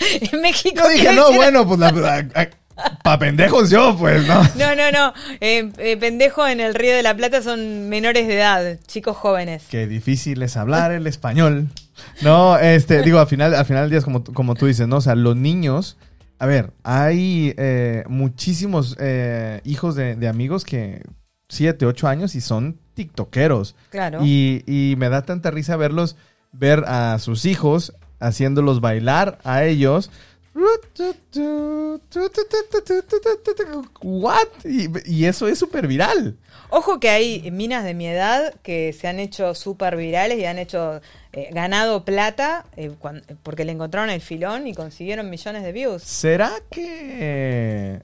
en 0.32 0.40
México. 0.40 0.82
Yo 0.82 0.88
dije, 0.88 1.12
no, 1.14 1.32
bueno, 1.32 1.66
pues 1.68 1.78
la, 1.80 2.48
para 3.02 3.18
pendejos 3.18 3.70
yo, 3.70 3.96
pues, 3.98 4.26
¿no? 4.26 4.42
No, 4.56 4.74
no, 4.76 4.90
no. 4.92 5.12
Eh, 5.40 5.70
eh, 5.78 5.96
pendejo 5.96 6.46
en 6.46 6.60
el 6.60 6.74
Río 6.74 6.94
de 6.94 7.02
la 7.02 7.16
Plata 7.16 7.42
son 7.42 7.88
menores 7.88 8.26
de 8.28 8.36
edad, 8.36 8.78
chicos 8.86 9.16
jóvenes. 9.16 9.64
Qué 9.70 9.86
difícil 9.86 10.42
es 10.42 10.56
hablar 10.58 10.92
el 10.92 11.06
español. 11.06 11.68
No, 12.20 12.58
este, 12.58 13.00
digo, 13.02 13.18
al 13.20 13.26
final, 13.26 13.54
al 13.54 13.64
final 13.64 13.84
del 13.84 13.90
día 13.90 13.98
es 14.00 14.04
como, 14.04 14.22
como 14.22 14.54
tú 14.54 14.66
dices, 14.66 14.86
¿no? 14.86 14.96
O 14.98 15.00
sea, 15.00 15.14
los 15.14 15.34
niños, 15.36 15.96
a 16.38 16.46
ver, 16.46 16.72
hay 16.82 17.54
eh, 17.56 18.04
muchísimos 18.08 18.96
eh, 18.98 19.60
hijos 19.64 19.94
de, 19.94 20.16
de 20.16 20.28
amigos 20.28 20.64
que 20.64 21.02
7, 21.48 21.86
8 21.86 22.08
años 22.08 22.34
y 22.34 22.40
son 22.40 22.78
tiktokeros. 22.94 23.74
Claro. 23.90 24.20
Y, 24.22 24.62
y 24.66 24.96
me 24.96 25.08
da 25.08 25.22
tanta 25.22 25.50
risa 25.50 25.76
verlos, 25.76 26.16
ver 26.52 26.84
a 26.86 27.18
sus 27.18 27.44
hijos 27.44 27.94
haciéndolos 28.20 28.80
bailar 28.80 29.38
a 29.44 29.64
ellos. 29.64 30.10
What? 34.02 34.48
Y, 34.64 34.88
y 35.04 35.24
eso 35.26 35.48
es 35.48 35.58
súper 35.58 35.86
viral. 35.86 36.36
Ojo 36.70 36.98
que 37.00 37.10
hay 37.10 37.50
minas 37.50 37.84
de 37.84 37.94
mi 37.94 38.06
edad 38.06 38.54
que 38.62 38.92
se 38.92 39.06
han 39.08 39.20
hecho 39.20 39.54
súper 39.54 39.96
virales 39.96 40.38
y 40.38 40.44
han 40.46 40.58
hecho 40.58 41.00
eh, 41.32 41.48
ganado 41.52 42.04
plata 42.04 42.64
eh, 42.76 42.90
cuan- 42.98 43.22
porque 43.42 43.64
le 43.64 43.72
encontraron 43.72 44.10
el 44.10 44.20
filón 44.20 44.66
y 44.66 44.74
consiguieron 44.74 45.30
millones 45.30 45.62
de 45.62 45.72
views. 45.72 46.02
¿Será 46.02 46.52
que 46.70 48.00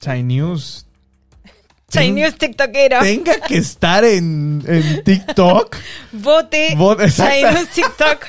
Chinese 0.00 0.84
Chinese 1.90 2.32
TikTokero. 2.38 3.00
tenga 3.00 3.40
que 3.40 3.56
estar 3.58 4.04
en, 4.04 4.64
en 4.66 5.04
TikTok? 5.04 5.76
Vote 6.12 6.74
Vote-. 6.76 7.10
Chinese 7.10 7.66
TikTok. 7.74 8.26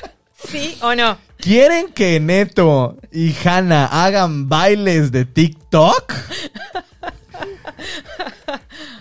¿Sí 0.48 0.76
o 0.82 0.94
no? 0.94 1.18
¿Quieren 1.38 1.88
que 1.92 2.20
Neto 2.20 2.96
y 3.10 3.34
Hannah 3.44 3.86
hagan 3.86 4.48
bailes 4.48 5.10
de 5.12 5.24
TikTok? 5.24 6.12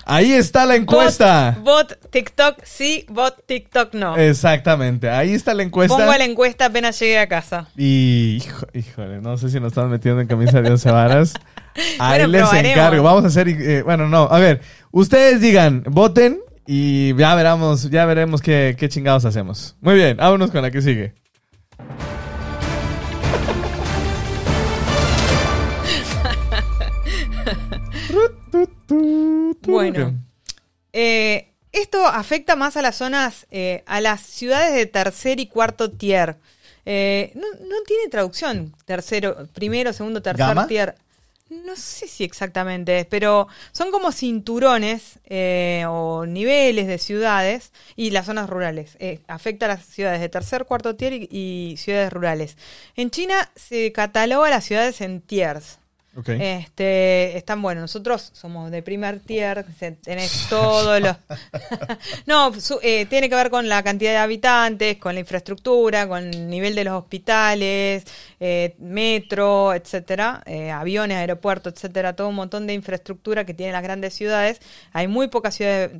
Ahí 0.06 0.32
está 0.34 0.66
la 0.66 0.76
encuesta. 0.76 1.58
Bot, 1.62 1.90
bot 2.00 2.12
TikTok 2.12 2.58
sí, 2.64 3.06
bot 3.10 3.44
TikTok 3.46 3.94
no. 3.94 4.16
Exactamente, 4.18 5.10
ahí 5.10 5.34
está 5.34 5.54
la 5.54 5.64
encuesta. 5.64 5.98
Pongo 5.98 6.12
la 6.16 6.24
encuesta 6.26 6.66
apenas 6.66 7.00
llegue 7.00 7.20
a 7.20 7.28
casa. 7.28 7.68
Y, 7.76 8.38
hijo- 8.44 8.68
híjole, 8.74 9.22
no 9.22 9.38
sé 9.38 9.50
si 9.50 9.60
nos 9.60 9.70
están 9.70 9.90
metiendo 9.90 10.22
en 10.22 10.28
camisa 10.28 10.62
de 10.62 10.70
once 10.72 10.92
varas. 10.92 11.34
Ahí 12.00 12.20
Bueno, 12.20 12.28
les 12.28 12.42
probaremos. 12.44 12.72
encargo. 12.78 13.04
Vamos 13.04 13.24
a 13.26 13.28
hacer, 13.28 13.50
eh, 13.50 13.82
bueno, 13.84 14.08
no, 14.08 14.24
a 14.32 14.40
ver, 14.40 14.62
ustedes 14.92 15.42
digan, 15.42 15.84
voten 15.88 16.40
y 16.66 17.14
ya 17.16 17.36
veremos, 17.36 17.90
ya 17.90 18.06
veremos 18.06 18.42
qué, 18.42 18.76
qué 18.80 18.88
chingados 18.88 19.26
hacemos. 19.26 19.76
Muy 19.82 19.96
bien, 19.96 20.16
vámonos 20.18 20.52
con 20.52 20.62
la 20.62 20.72
que 20.72 20.82
sigue. 20.82 21.14
Bueno. 28.88 30.14
Eh, 30.94 31.50
esto 31.72 32.06
afecta 32.06 32.56
más 32.56 32.78
a 32.78 32.82
las 32.82 32.96
zonas, 32.96 33.48
eh, 33.52 33.84
a 33.86 34.00
las 34.00 34.22
ciudades 34.22 34.74
de 34.74 34.86
tercer 34.86 35.40
y 35.40 35.48
cuarto 35.48 35.92
tier. 35.92 36.38
Eh, 36.86 37.32
no, 37.36 37.48
no 37.68 37.76
tiene 37.86 38.08
traducción, 38.10 38.74
tercero, 38.86 39.48
primero, 39.54 39.92
segundo, 39.92 40.22
tercer 40.22 40.48
¿Gama? 40.48 40.68
tier. 40.68 40.96
No 41.50 41.76
sé 41.76 42.08
si 42.08 42.24
exactamente 42.24 43.00
es, 43.00 43.06
pero 43.06 43.48
son 43.72 43.92
como 43.92 44.12
cinturones 44.12 45.20
eh, 45.26 45.86
o 45.88 46.26
niveles 46.26 46.88
de 46.88 46.98
ciudades 46.98 47.72
y 47.96 48.10
las 48.12 48.26
zonas 48.26 48.50
rurales. 48.50 48.98
Eh, 49.00 49.20
afecta 49.28 49.66
a 49.66 49.70
las 49.70 49.86
ciudades 49.86 50.22
de 50.22 50.30
tercer, 50.30 50.66
cuarto 50.66 50.96
tier 50.96 51.14
y, 51.14 51.28
y 51.30 51.78
ciudades 51.78 52.12
rurales. 52.12 52.58
En 52.96 53.12
China 53.12 53.52
se 53.56 53.92
cataloga 53.92 54.50
las 54.50 54.66
ciudades 54.66 55.02
en 55.02 55.22
tiers. 55.22 55.78
Este, 56.42 57.38
están 57.38 57.62
bueno, 57.62 57.82
nosotros 57.82 58.30
somos 58.34 58.72
de 58.72 58.82
primer 58.82 59.20
tier, 59.20 59.66
tenés 60.02 60.46
todos 60.50 61.02
los... 61.02 61.16
no, 62.26 62.54
su- 62.60 62.80
eh, 62.82 63.06
tiene 63.08 63.30
que 63.30 63.36
ver 63.36 63.50
con 63.50 63.68
la 63.68 63.84
cantidad 63.84 64.12
de 64.12 64.18
habitantes, 64.18 64.98
con 64.98 65.14
la 65.14 65.20
infraestructura, 65.20 66.08
con 66.08 66.24
el 66.34 66.50
nivel 66.50 66.74
de 66.76 66.84
los 66.86 66.94
hospitales, 66.94 68.04
eh, 68.40 68.76
metro, 68.80 69.74
etcétera, 69.74 70.42
eh, 70.46 70.72
aviones, 70.72 71.18
aeropuertos, 71.18 71.74
etcétera, 71.74 72.16
todo 72.16 72.30
un 72.30 72.36
montón 72.36 72.66
de 72.68 72.74
infraestructura 72.74 73.46
que 73.46 73.54
tienen 73.54 73.74
las 73.74 73.84
grandes 73.84 74.14
ciudades. 74.14 74.60
Hay 74.94 75.08
muy 75.08 75.28
pocas 75.28 75.56
ciudades, 75.56 75.92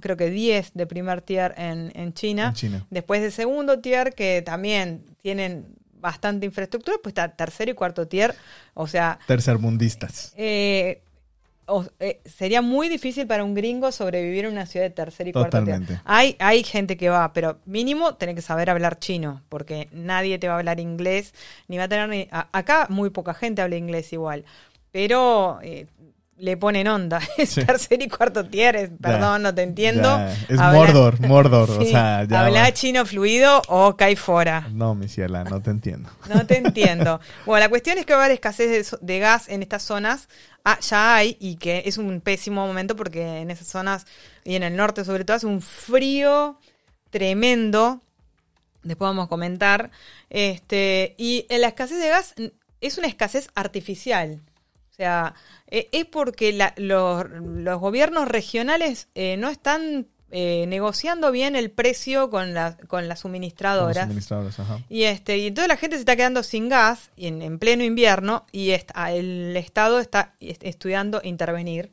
creo 0.00 0.16
que 0.16 0.30
10 0.30 0.72
de 0.74 0.86
primer 0.86 1.22
tier 1.22 1.54
en, 1.56 1.92
en 1.94 2.12
China. 2.14 2.48
En 2.48 2.54
China. 2.54 2.86
Después 2.90 3.22
de 3.22 3.30
segundo 3.30 3.78
tier, 3.80 4.14
que 4.14 4.42
también 4.42 5.04
tienen 5.22 5.66
bastante 6.02 6.44
infraestructura, 6.44 6.98
pues 7.02 7.12
está 7.12 7.28
tercero 7.34 7.70
y 7.70 7.74
cuarto 7.74 8.06
tier, 8.06 8.34
o 8.74 8.86
sea, 8.86 9.18
Tercermundistas. 9.26 10.34
eh, 10.36 11.00
o- 11.66 11.86
eh, 12.00 12.20
sería 12.26 12.60
muy 12.60 12.88
difícil 12.88 13.26
para 13.26 13.44
un 13.44 13.54
gringo 13.54 13.92
sobrevivir 13.92 14.44
en 14.44 14.52
una 14.52 14.66
ciudad 14.66 14.84
de 14.84 14.90
tercer 14.90 15.28
y 15.28 15.32
cuarto 15.32 15.58
tier. 15.64 15.76
Hay, 16.04 16.36
hay 16.40 16.64
gente 16.64 16.96
que 16.96 17.08
va, 17.08 17.32
pero 17.32 17.60
mínimo 17.64 18.16
tenés 18.16 18.34
que 18.34 18.42
saber 18.42 18.68
hablar 18.68 18.98
chino, 18.98 19.42
porque 19.48 19.88
nadie 19.92 20.38
te 20.38 20.48
va 20.48 20.54
a 20.54 20.58
hablar 20.58 20.80
inglés, 20.80 21.32
ni 21.68 21.78
va 21.78 21.84
a 21.84 21.88
tener 21.88 22.08
ni... 22.08 22.28
a- 22.32 22.48
acá 22.52 22.88
muy 22.90 23.10
poca 23.10 23.32
gente 23.32 23.62
habla 23.62 23.76
inglés 23.76 24.12
igual, 24.12 24.44
pero 24.90 25.60
eh, 25.62 25.86
le 26.38 26.56
ponen 26.56 26.88
onda. 26.88 27.20
Es 27.38 27.50
Sí. 27.50 27.64
tercer 27.64 28.02
y 28.02 28.08
cuarto 28.08 28.44
tier, 28.44 28.74
es- 28.76 28.90
perdón, 29.00 29.42
no 29.42 29.54
te 29.54 29.62
entiendo. 29.62 30.02
Ya, 30.16 30.32
Es 30.48 30.58
Habla- 30.58 30.72
Mordor, 30.78 31.20
Mordor. 31.28 31.70
o 31.70 31.78
Sí, 31.80 31.90
sea, 31.90 32.24
ya. 32.24 32.44
habla 32.46 32.62
va. 32.62 32.72
chino 32.72 33.04
fluido 33.06 33.62
o 33.68 33.96
cae 33.96 34.16
fuera. 34.16 34.68
No, 34.72 34.94
mi 34.94 35.08
ciela, 35.08 35.44
no 35.44 35.60
te 35.62 35.70
entiendo. 35.70 36.10
No 36.34 36.46
te 36.46 36.58
entiendo. 36.58 37.20
Bueno, 37.46 37.60
la 37.64 37.68
cuestión 37.68 37.98
es 37.98 38.06
que 38.06 38.14
va 38.14 38.22
a 38.22 38.24
haber 38.24 38.34
escasez 38.34 38.90
de, 38.90 38.98
de 39.00 39.18
gas 39.18 39.48
en 39.48 39.62
estas 39.62 39.82
zonas. 39.82 40.28
Ah, 40.64 40.78
ya 40.80 41.16
hay, 41.16 41.36
y 41.40 41.56
que 41.56 41.82
es 41.86 41.98
un 41.98 42.20
pésimo 42.20 42.66
momento 42.66 42.94
porque 42.96 43.38
en 43.40 43.50
esas 43.50 43.66
zonas, 43.66 44.06
y 44.44 44.54
en 44.54 44.62
el 44.62 44.76
norte 44.76 45.04
sobre 45.04 45.24
todo, 45.24 45.36
hace 45.36 45.46
un 45.46 45.60
frío 45.60 46.58
tremendo. 47.10 48.00
Después 48.82 49.08
vamos 49.08 49.26
a 49.26 49.28
comentar. 49.28 49.90
Este, 50.30 51.14
y 51.18 51.46
en 51.48 51.60
la 51.60 51.68
escasez 51.68 51.98
de 52.00 52.08
gas 52.08 52.34
es 52.80 52.98
una 52.98 53.06
escasez 53.06 53.48
artificial. 53.54 54.40
Sea, 55.02 55.34
eh, 55.66 55.88
es 55.90 56.04
porque 56.04 56.52
la- 56.52 56.74
los, 56.76 57.24
los 57.28 57.80
gobiernos 57.80 58.28
regionales 58.28 59.08
eh, 59.16 59.36
no 59.36 59.48
están 59.48 60.06
eh, 60.30 60.64
negociando 60.68 61.30
bien 61.32 61.56
el 61.56 61.70
precio 61.72 62.30
con, 62.30 62.54
la- 62.54 62.76
con 62.86 63.08
las 63.08 63.20
suministradoras. 63.20 64.06
ajá. 64.06 64.78
Y 64.88 65.02
este, 65.02 65.38
y 65.38 65.48
entonces 65.48 65.68
la 65.68 65.76
gente 65.76 65.96
se 65.96 66.00
está 66.00 66.14
quedando 66.16 66.42
sin 66.44 66.68
gas 66.68 67.10
y 67.16 67.26
en, 67.26 67.42
en 67.42 67.58
pleno 67.58 67.82
invierno 67.84 68.46
y 68.52 68.70
está- 68.70 69.10
el 69.12 69.56
Estado 69.56 69.98
está 69.98 70.34
est- 70.40 70.62
estudiando 70.62 71.20
intervenir 71.24 71.90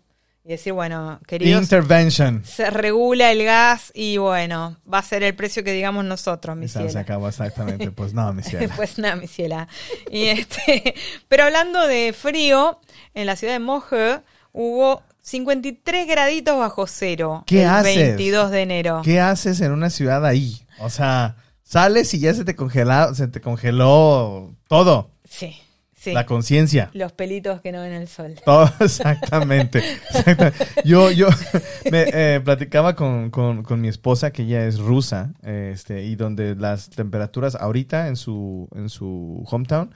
y 0.50 0.54
decir, 0.54 0.74
bueno, 0.74 1.20
queridos, 1.28 1.62
Intervention. 1.62 2.44
se 2.44 2.72
regula 2.72 3.32
el 3.32 3.44
gas 3.44 3.92
y 3.94 4.18
bueno, 4.18 4.78
va 4.92 4.98
a 4.98 5.04
ser 5.04 5.22
el 5.22 5.36
precio 5.36 5.64
que 5.64 5.72
digamos 5.74 6.06
nosotros, 6.06 6.58
mi 6.58 6.68
se 6.68 6.98
acabó 6.98 7.30
exactamente. 7.30 7.92
Pues 8.00 8.16
no, 8.16 8.34
mi 8.34 8.42
ciela. 8.42 8.74
Pues 8.76 8.98
nada, 8.98 9.16
mi 9.16 9.28
ciela. 9.28 9.68
Y 10.10 10.26
este, 10.26 10.96
pero 11.28 11.44
hablando 11.44 11.86
de 11.86 12.14
frío, 12.14 12.80
en 13.14 13.28
la 13.28 13.36
ciudad 13.36 13.54
de 13.54 13.60
Moje 13.60 14.22
hubo 14.52 15.04
53 15.22 16.08
graditos 16.08 16.58
bajo 16.58 16.88
cero 16.88 17.44
¿Qué 17.46 17.62
el 17.62 17.70
haces? 17.70 17.96
22 17.96 18.50
de 18.50 18.62
enero. 18.64 19.02
¿Qué 19.04 19.20
haces 19.20 19.62
en 19.62 19.72
una 19.72 19.92
ciudad 19.92 20.26
ahí? 20.26 20.66
O 20.80 20.90
sea, 20.90 21.36
sales 21.62 22.12
y 22.16 22.20
ya 22.22 22.34
se 22.34 22.44
te 22.44 22.56
congela, 22.56 23.14
se 23.14 23.28
te 23.28 23.40
congeló 23.40 24.56
todo. 24.68 25.12
Sí, 25.30 25.62
sí. 26.00 26.12
La 26.14 26.26
conciencia. 26.26 26.90
Los 26.94 27.12
pelitos 27.12 27.62
que 27.62 27.72
no 27.72 27.82
ven 27.82 27.94
el 27.94 28.08
sol. 28.08 28.36
Todo, 28.46 28.70
exactamente. 28.80 29.80
exactamente. 30.10 30.66
Yo, 30.86 31.12
yo 31.12 31.28
me 31.92 32.06
eh, 32.14 32.42
platicaba 32.44 32.96
con, 32.96 33.30
con- 33.32 33.64
con 33.64 33.82
mi 33.82 33.88
esposa, 33.88 34.32
que 34.32 34.44
ella 34.44 34.66
es 34.66 34.80
rusa, 34.80 35.34
eh, 35.44 35.72
este, 35.74 36.04
y 36.06 36.16
donde 36.16 36.56
las 36.56 36.90
temperaturas 36.90 37.56
ahorita 37.56 38.08
en 38.08 38.16
su, 38.16 38.68
en 38.76 38.90
su 38.90 39.46
hometown 39.50 39.92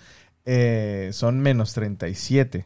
eh, 0.45 1.09
son 1.13 1.39
menos 1.39 1.73
37. 1.73 2.65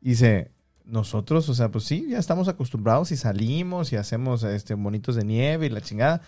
Y 0.00 0.10
dice, 0.10 0.50
nosotros, 0.84 1.48
o 1.48 1.54
sea, 1.54 1.68
pues 1.70 1.84
sí, 1.84 2.06
ya 2.08 2.18
estamos 2.18 2.48
acostumbrados 2.48 3.10
y 3.12 3.16
salimos 3.16 3.92
y 3.92 3.96
hacemos 3.96 4.42
este, 4.44 4.74
bonitos 4.74 5.16
de 5.16 5.24
nieve 5.24 5.66
y 5.66 5.70
la 5.70 5.80
chingada. 5.80 6.22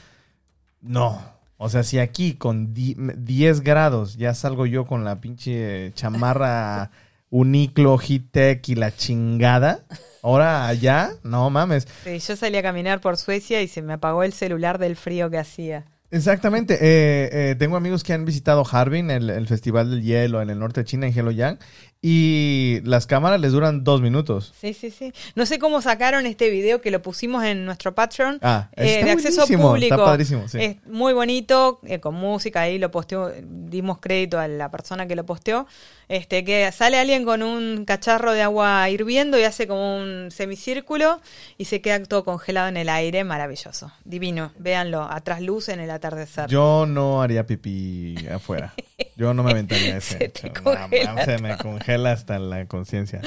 No. 0.82 1.39
O 1.62 1.68
sea, 1.68 1.82
si 1.82 1.98
aquí 1.98 2.34
con 2.34 2.72
di- 2.72 2.96
10 3.18 3.60
grados 3.60 4.16
ya 4.16 4.32
salgo 4.32 4.64
yo 4.64 4.86
con 4.86 5.04
la 5.04 5.20
pinche 5.20 5.92
chamarra 5.94 6.90
Uniclo, 7.30 7.98
Hitec 8.00 8.66
y 8.70 8.74
la 8.74 8.90
chingada, 8.96 9.80
ahora 10.22 10.66
allá, 10.66 11.10
no 11.22 11.48
mames. 11.50 11.86
Sí, 12.02 12.18
yo 12.18 12.34
salí 12.34 12.56
a 12.56 12.62
caminar 12.62 13.00
por 13.00 13.16
Suecia 13.18 13.62
y 13.62 13.68
se 13.68 13.82
me 13.82 13.92
apagó 13.92 14.24
el 14.24 14.32
celular 14.32 14.78
del 14.78 14.96
frío 14.96 15.28
que 15.30 15.38
hacía. 15.38 15.84
Exactamente. 16.10 16.74
Eh, 16.74 17.50
eh, 17.50 17.54
tengo 17.56 17.76
amigos 17.76 18.02
que 18.02 18.12
han 18.12 18.24
visitado 18.24 18.64
Harbin, 18.70 19.10
el, 19.10 19.30
el 19.30 19.46
festival 19.46 19.90
del 19.90 20.02
hielo 20.02 20.42
en 20.42 20.50
el 20.50 20.58
norte 20.58 20.80
de 20.80 20.84
China, 20.84 21.06
en 21.06 21.12
Heilongjiang, 21.12 21.58
y 22.02 22.80
las 22.84 23.06
cámaras 23.06 23.40
les 23.40 23.52
duran 23.52 23.84
dos 23.84 24.00
minutos. 24.00 24.54
Sí, 24.58 24.72
sí, 24.72 24.90
sí. 24.90 25.12
No 25.34 25.44
sé 25.44 25.58
cómo 25.58 25.82
sacaron 25.82 26.24
este 26.24 26.48
video 26.48 26.80
que 26.80 26.90
lo 26.90 27.02
pusimos 27.02 27.44
en 27.44 27.66
nuestro 27.66 27.94
Patreon 27.94 28.38
Ah, 28.40 28.70
eh, 28.74 28.94
está 28.94 29.06
de 29.06 29.12
acceso 29.12 29.46
público. 29.46 29.94
Está 29.94 29.96
padrísimo, 29.96 30.48
sí. 30.48 30.58
Es 30.60 30.76
muy 30.86 31.12
bonito, 31.12 31.80
eh, 31.84 32.00
con 32.00 32.14
música 32.14 32.62
ahí 32.62 32.78
lo 32.78 32.90
posteó, 32.90 33.30
dimos 33.42 33.98
crédito 33.98 34.38
a 34.38 34.48
la 34.48 34.70
persona 34.70 35.06
que 35.06 35.14
lo 35.14 35.26
posteó. 35.26 35.66
Este, 36.08 36.42
que 36.42 36.72
sale 36.72 36.98
alguien 36.98 37.24
con 37.24 37.42
un 37.42 37.84
cacharro 37.84 38.32
de 38.32 38.42
agua 38.42 38.88
hirviendo 38.90 39.38
y 39.38 39.44
hace 39.44 39.68
como 39.68 39.96
un 39.96 40.30
semicírculo 40.32 41.20
y 41.56 41.66
se 41.66 41.80
queda 41.80 42.02
todo 42.02 42.24
congelado 42.24 42.68
en 42.68 42.76
el 42.76 42.88
aire, 42.88 43.22
maravilloso. 43.22 43.92
Divino, 44.04 44.52
véanlo, 44.58 45.02
atrás 45.02 45.40
luz 45.40 45.68
en 45.68 45.78
el 45.78 45.90
atardecer. 46.00 46.48
Yo 46.48 46.86
no 46.86 47.22
haría 47.22 47.46
pipí 47.46 48.16
afuera. 48.28 48.74
Yo 49.16 49.34
no 49.34 49.42
me 49.42 49.52
aventaría 49.52 49.96
ese. 49.98 50.18
Se 50.18 50.28
te 50.28 50.48
No, 50.48 50.62
congela 50.62 51.12
mames, 51.12 51.24
se 51.24 51.38
me 51.38 51.56
congela 51.56 52.12
hasta 52.12 52.38
la 52.38 52.66
conciencia. 52.66 53.20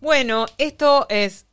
Bueno, 0.00 0.44
esto 0.58 1.06
es, 1.08 1.46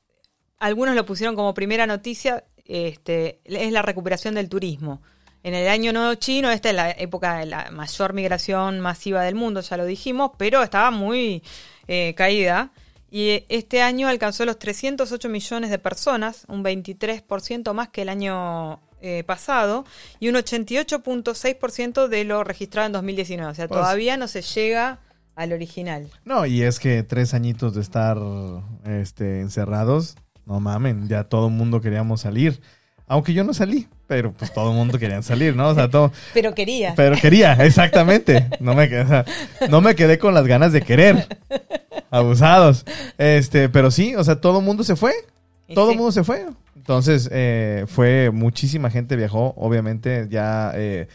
algunos 0.60 0.94
lo 0.94 1.06
pusieron 1.06 1.38
como 1.38 1.54
primera 1.54 1.88
noticia, 1.88 2.44
este, 2.66 3.40
es 3.46 3.72
la 3.72 3.82
recuperación 3.82 4.36
del 4.36 4.50
turismo. 4.50 5.02
En 5.44 5.54
el 5.54 5.70
año 5.70 5.94
nuevo 5.94 6.16
chino, 6.16 6.52
esta 6.52 6.70
es 6.70 6.76
la 6.76 6.92
época 6.92 7.38
de 7.38 7.46
la 7.46 7.72
mayor 7.72 8.12
migración 8.12 8.82
masiva 8.82 9.24
del 9.24 9.36
mundo, 9.36 9.62
ya 9.62 9.78
lo 9.78 9.86
dijimos, 9.86 10.32
pero 10.38 10.62
estaba 10.62 10.92
muy 10.92 11.44
eh, 11.88 12.14
caída. 12.18 12.72
Y 13.14 13.44
este 13.50 13.82
año 13.82 14.08
alcanzó 14.08 14.46
los 14.46 14.58
308 14.58 15.28
millones 15.28 15.70
de 15.70 15.78
personas, 15.80 16.46
un 16.48 16.64
23% 16.64 17.74
más 17.74 17.90
que 17.90 18.04
el 18.04 18.10
año 18.10 18.80
eh, 19.02 19.24
pasado, 19.26 19.84
y 20.22 20.30
un 20.30 20.36
88.6% 20.36 22.08
de 22.08 22.24
lo 22.24 22.44
registrado 22.44 22.88
en 22.88 22.94
2019. 22.94 23.52
O 23.52 23.56
sea, 23.56 23.68
Pues- 23.68 23.80
todavía 23.80 24.16
no 24.18 24.28
se 24.28 24.42
llega 24.42 25.00
al 25.36 25.54
original. 25.54 26.08
No, 26.26 26.46
y 26.46 26.62
es 26.64 26.80
que 26.80 27.04
tres 27.04 27.34
añitos 27.34 27.74
de 27.76 27.82
estar 27.82 28.18
este, 28.86 29.42
encerrados, 29.42 30.16
no 30.46 30.60
mamen, 30.60 31.08
ya 31.08 31.24
todo 31.26 31.48
el 31.48 31.54
mundo 31.54 31.82
queríamos 31.82 32.22
salir. 32.22 32.62
Aunque 33.08 33.34
yo 33.34 33.44
no 33.44 33.54
salí, 33.54 33.88
pero 34.08 34.32
pues 34.32 34.54
todo 34.54 34.70
el 34.72 34.78
mundo 34.78 34.98
quería 34.98 35.22
salir, 35.22 35.54
¿no? 35.56 35.68
O 35.70 35.76
sea, 35.76 35.90
todo, 35.90 36.14
Pero 36.34 36.54
quería. 36.56 36.94
pero 36.96 37.18
quería, 37.18 37.54
exactamente. 37.66 38.48
No 38.62 38.74
me, 38.74 38.88
quedé, 38.88 39.02
o 39.02 39.08
sea, 39.08 39.26
no 39.70 39.82
me 39.82 39.96
quedé 39.96 40.18
con 40.18 40.34
las 40.34 40.48
ganas 40.48 40.72
de 40.72 40.82
querer. 40.82 41.28
Abusados. 42.12 42.86
Este, 43.18 43.70
pero 43.70 43.90
sí, 43.90 44.16
o 44.16 44.24
sea, 44.24 44.40
todo 44.40 44.60
el 44.60 44.66
mundo 44.66 44.84
se 44.84 44.96
fue. 44.96 45.14
Todo 45.74 45.88
sí. 45.88 45.92
el 45.94 45.98
mundo 45.98 46.12
se 46.12 46.24
fue. 46.24 46.46
Entonces, 46.76 47.30
eh, 47.32 47.86
fue 47.88 48.30
muchísima 48.32 48.90
gente 48.90 49.16
viajó. 49.16 49.54
Obviamente, 49.58 50.28
ya 50.30 50.72
eh, 50.76 51.08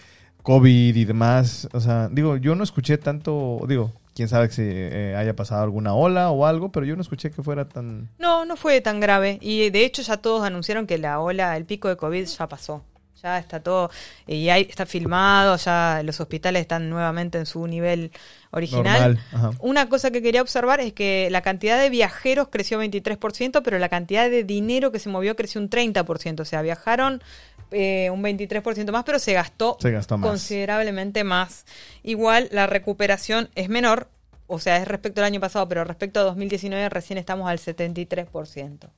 COVID 0.42 0.96
y 0.96 1.04
demás. 1.04 1.68
O 1.72 1.80
sea, 1.80 2.08
digo, 2.10 2.36
yo 2.36 2.54
no 2.54 2.64
escuché 2.64 2.98
tanto. 2.98 3.60
Digo, 3.68 3.92
quién 4.14 4.28
sabe 4.28 4.48
si 4.48 4.62
eh, 4.64 5.14
haya 5.16 5.36
pasado 5.36 5.62
alguna 5.62 5.94
ola 5.94 6.30
o 6.30 6.46
algo, 6.46 6.72
pero 6.72 6.86
yo 6.86 6.96
no 6.96 7.02
escuché 7.02 7.30
que 7.30 7.42
fuera 7.42 7.68
tan. 7.68 8.08
No, 8.18 8.46
no 8.46 8.56
fue 8.56 8.80
tan 8.80 8.98
grave. 8.98 9.38
Y 9.42 9.68
de 9.70 9.84
hecho 9.84 10.00
ya 10.00 10.16
todos 10.16 10.44
anunciaron 10.44 10.86
que 10.86 10.96
la 10.96 11.20
ola, 11.20 11.56
el 11.56 11.66
pico 11.66 11.88
de 11.88 11.96
COVID 11.96 12.24
ya 12.24 12.48
pasó. 12.48 12.82
Ya 13.22 13.38
está 13.38 13.60
todo, 13.60 13.90
y 14.26 14.50
ahí 14.50 14.66
está 14.68 14.84
filmado, 14.84 15.56
ya 15.56 16.02
los 16.04 16.20
hospitales 16.20 16.60
están 16.60 16.90
nuevamente 16.90 17.38
en 17.38 17.46
su 17.46 17.66
nivel 17.66 18.12
original. 18.50 19.18
Una 19.60 19.88
cosa 19.88 20.10
que 20.10 20.22
quería 20.22 20.42
observar 20.42 20.80
es 20.80 20.92
que 20.92 21.28
la 21.30 21.42
cantidad 21.42 21.78
de 21.78 21.90
viajeros 21.90 22.48
creció 22.50 22.82
23%, 22.82 23.62
pero 23.62 23.78
la 23.78 23.88
cantidad 23.88 24.28
de 24.30 24.44
dinero 24.44 24.92
que 24.92 24.98
se 24.98 25.08
movió 25.08 25.36
creció 25.36 25.60
un 25.60 25.70
30%. 25.70 26.40
O 26.40 26.44
sea, 26.44 26.62
viajaron 26.62 27.22
eh, 27.70 28.10
un 28.10 28.22
23% 28.22 28.90
más, 28.92 29.04
pero 29.04 29.18
se 29.18 29.32
gastó, 29.32 29.76
Se 29.80 29.90
gastó 29.90 30.18
más. 30.18 30.28
considerablemente 30.28 31.24
más. 31.24 31.64
Igual 32.02 32.48
la 32.52 32.66
recuperación 32.66 33.48
es 33.54 33.68
menor, 33.68 34.08
o 34.46 34.58
sea, 34.58 34.76
es 34.76 34.86
respecto 34.88 35.20
al 35.20 35.26
año 35.26 35.40
pasado, 35.40 35.68
pero 35.68 35.84
respecto 35.84 36.20
a 36.20 36.22
2019 36.22 36.88
recién 36.88 37.18
estamos 37.18 37.48
al 37.48 37.58
73%. 37.58 38.88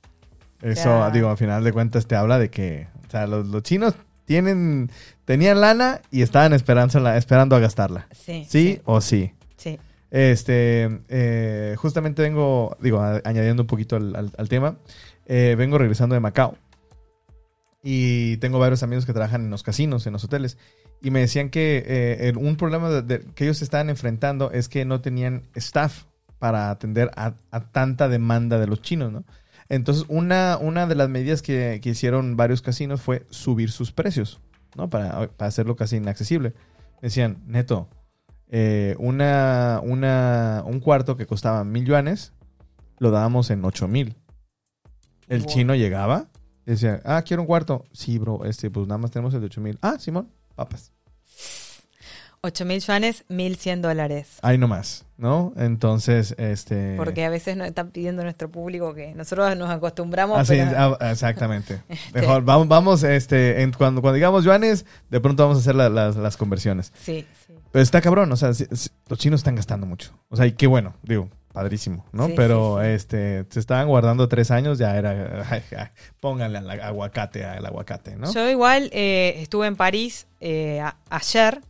Eso, 0.62 1.10
digo, 1.12 1.30
al 1.30 1.36
final 1.36 1.62
de 1.62 1.72
cuentas 1.72 2.06
te 2.06 2.16
habla 2.16 2.38
de 2.38 2.50
que, 2.50 2.88
o 3.06 3.10
sea, 3.10 3.26
los, 3.28 3.46
los 3.46 3.62
chinos 3.62 3.94
tienen, 4.24 4.90
tenían 5.24 5.60
lana 5.60 6.02
y 6.10 6.22
estaban 6.22 6.52
esperando, 6.52 7.08
esperando 7.14 7.56
a 7.56 7.60
gastarla. 7.60 8.08
Sí. 8.12 8.44
¿Sí 8.48 8.80
o 8.84 9.00
sí? 9.00 9.32
Este, 10.10 11.02
eh, 11.08 11.74
justamente 11.76 12.22
vengo, 12.22 12.76
digo, 12.80 13.00
añadiendo 13.24 13.62
un 13.62 13.66
poquito 13.66 13.96
al, 13.96 14.48
tema, 14.48 14.78
eh, 15.26 15.54
vengo 15.58 15.76
regresando 15.76 16.14
de 16.14 16.20
Macao 16.20 16.56
y 17.82 18.38
tengo 18.38 18.58
varios 18.58 18.82
amigos 18.82 19.04
que 19.04 19.12
trabajan 19.12 19.42
en 19.44 19.50
los 19.50 19.62
casinos, 19.62 20.06
en 20.06 20.14
los 20.14 20.24
hoteles, 20.24 20.56
y 21.02 21.10
me 21.10 21.20
decían 21.20 21.50
que 21.50 21.84
eh, 21.86 22.32
un 22.36 22.56
problema 22.56 23.04
que 23.34 23.44
ellos 23.44 23.62
estaban 23.62 23.90
enfrentando 23.90 24.50
es 24.50 24.68
que 24.68 24.84
no 24.84 25.00
tenían 25.00 25.44
staff 25.54 26.04
para 26.38 26.70
atender 26.70 27.10
a, 27.16 27.34
a 27.50 27.70
tanta 27.70 28.08
demanda 28.08 28.58
de 28.58 28.66
los 28.66 28.80
chinos, 28.80 29.12
¿no? 29.12 29.24
Entonces, 29.68 30.06
una, 30.08 30.56
una 30.58 30.86
de 30.86 30.94
las 30.94 31.10
medidas 31.10 31.42
que, 31.42 31.80
que 31.82 31.90
hicieron 31.90 32.36
varios 32.36 32.62
casinos 32.62 33.02
fue 33.02 33.26
subir 33.28 33.70
sus 33.70 33.92
precios, 33.92 34.40
¿no? 34.76 34.88
Para, 34.88 35.28
para 35.28 35.48
hacerlo 35.48 35.76
casi 35.76 35.96
inaccesible. 35.96 36.54
Decían, 37.02 37.42
neto, 37.46 37.88
eh, 38.50 38.94
una, 38.98 39.80
una, 39.82 40.62
un 40.66 40.80
cuarto 40.80 41.16
que 41.16 41.26
costaba 41.26 41.64
mil 41.64 41.84
yuanes, 41.84 42.32
lo 42.98 43.10
dábamos 43.10 43.50
en 43.50 43.64
ocho 43.64 43.88
mil. 43.88 44.16
El 45.28 45.40
Wow. 45.42 45.48
chino 45.48 45.74
llegaba 45.74 46.28
y 46.66 46.70
decía, 46.70 47.00
ah, 47.04 47.22
quiero 47.22 47.42
un 47.42 47.46
cuarto. 47.46 47.84
Sí, 47.92 48.18
bro, 48.18 48.44
este, 48.44 48.70
pues 48.70 48.86
nada 48.86 48.98
más 48.98 49.10
tenemos 49.10 49.34
el 49.34 49.40
de 49.40 49.46
ocho 49.46 49.60
mil. 49.60 49.78
Ah, 49.82 49.96
Simón, 49.98 50.30
papas. 50.54 50.92
8 52.40 52.64
mil 52.64 52.80
yuanes, 52.80 53.24
1.100 53.28 53.80
dólares. 53.80 54.38
Ahí 54.42 54.58
nomás, 54.58 55.04
¿no? 55.16 55.52
Entonces, 55.56 56.36
este... 56.38 56.94
Porque 56.96 57.24
a 57.24 57.30
veces 57.30 57.56
nos 57.56 57.66
están 57.66 57.90
pidiendo 57.90 58.22
nuestro 58.22 58.48
público 58.48 58.94
que 58.94 59.12
nosotros 59.16 59.56
nos 59.56 59.68
acostumbramos. 59.70 60.38
Así, 60.38 60.54
pero- 60.56 60.96
ah, 61.00 61.10
exactamente. 61.10 61.82
Mejor, 62.14 62.44
vamos, 62.44 62.68
vamos 62.68 63.02
este, 63.02 63.62
en- 63.62 63.72
cuando, 63.72 64.00
cuando 64.02 64.14
digamos 64.14 64.44
yuanes, 64.44 64.86
de 65.10 65.20
pronto 65.20 65.42
vamos 65.42 65.58
a 65.58 65.60
hacer 65.62 65.74
la- 65.74 65.88
las, 65.88 66.14
las 66.14 66.36
conversiones. 66.36 66.92
Sí, 67.02 67.26
sí. 67.44 67.47
Pero 67.72 67.82
está 67.82 68.00
cabrón, 68.00 68.30
o 68.32 68.36
sea, 68.36 68.50
los 69.08 69.18
chinos 69.18 69.40
están 69.40 69.54
gastando 69.56 69.86
mucho. 69.86 70.12
O 70.28 70.36
sea, 70.36 70.46
y 70.46 70.52
qué 70.52 70.66
bueno, 70.66 70.94
digo, 71.02 71.28
padrísimo, 71.52 72.06
¿no? 72.12 72.26
Sí, 72.28 72.32
Pero 72.36 72.78
sí, 72.80 72.84
sí. 72.86 72.90
este, 72.92 73.44
se 73.50 73.60
estaban 73.60 73.88
guardando 73.88 74.28
tres 74.28 74.50
años, 74.50 74.78
ya 74.78 74.96
era, 74.96 75.44
ay, 75.50 75.62
ay, 75.76 75.88
pónganle 76.20 76.58
al 76.58 76.70
aguacate, 76.80 77.44
al 77.44 77.64
aguacate, 77.66 78.16
¿no? 78.16 78.32
Yo 78.32 78.48
igual 78.48 78.88
eh, 78.92 79.34
estuve 79.38 79.66
en 79.66 79.76
París 79.76 80.26
eh, 80.40 80.80
a- 80.80 80.96
ayer 81.10 81.60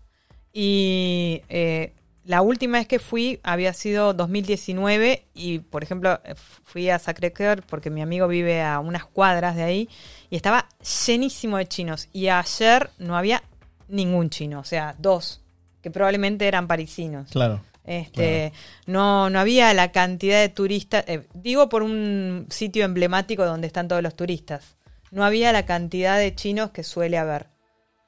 y 0.52 1.42
eh, 1.48 1.92
la 2.24 2.42
última 2.42 2.78
vez 2.78 2.86
que 2.86 2.98
fui 2.98 3.40
había 3.42 3.72
sido 3.72 4.12
2019 4.14 5.24
y, 5.34 5.60
por 5.60 5.82
ejemplo, 5.82 6.20
fui 6.64 6.90
a 6.90 6.98
Sacré-Cœur 6.98 7.62
porque 7.68 7.90
mi 7.90 8.02
amigo 8.02 8.28
vive 8.28 8.62
a 8.62 8.80
unas 8.80 9.04
cuadras 9.04 9.56
de 9.56 9.62
ahí 9.62 9.88
y 10.30 10.36
estaba 10.36 10.66
llenísimo 11.06 11.56
de 11.56 11.66
chinos 11.66 12.08
y 12.12 12.28
ayer 12.28 12.90
no 12.98 13.16
había 13.16 13.42
ningún 13.88 14.28
chino, 14.30 14.60
o 14.60 14.64
sea, 14.64 14.94
dos, 14.98 15.40
que 15.82 15.90
probablemente 15.90 16.46
eran 16.46 16.66
parisinos. 16.66 17.30
Claro. 17.30 17.60
Este, 17.84 18.52
no, 18.86 19.30
no 19.30 19.40
había 19.40 19.72
la 19.72 19.92
cantidad 19.92 20.40
de 20.40 20.50
turistas, 20.50 21.04
eh, 21.08 21.26
digo 21.32 21.70
por 21.70 21.82
un 21.82 22.46
sitio 22.50 22.84
emblemático 22.84 23.46
donde 23.46 23.66
están 23.66 23.88
todos 23.88 24.02
los 24.02 24.14
turistas. 24.14 24.76
No 25.10 25.24
había 25.24 25.52
la 25.52 25.64
cantidad 25.64 26.18
de 26.18 26.34
chinos 26.34 26.70
que 26.70 26.82
suele 26.82 27.16
haber. 27.16 27.46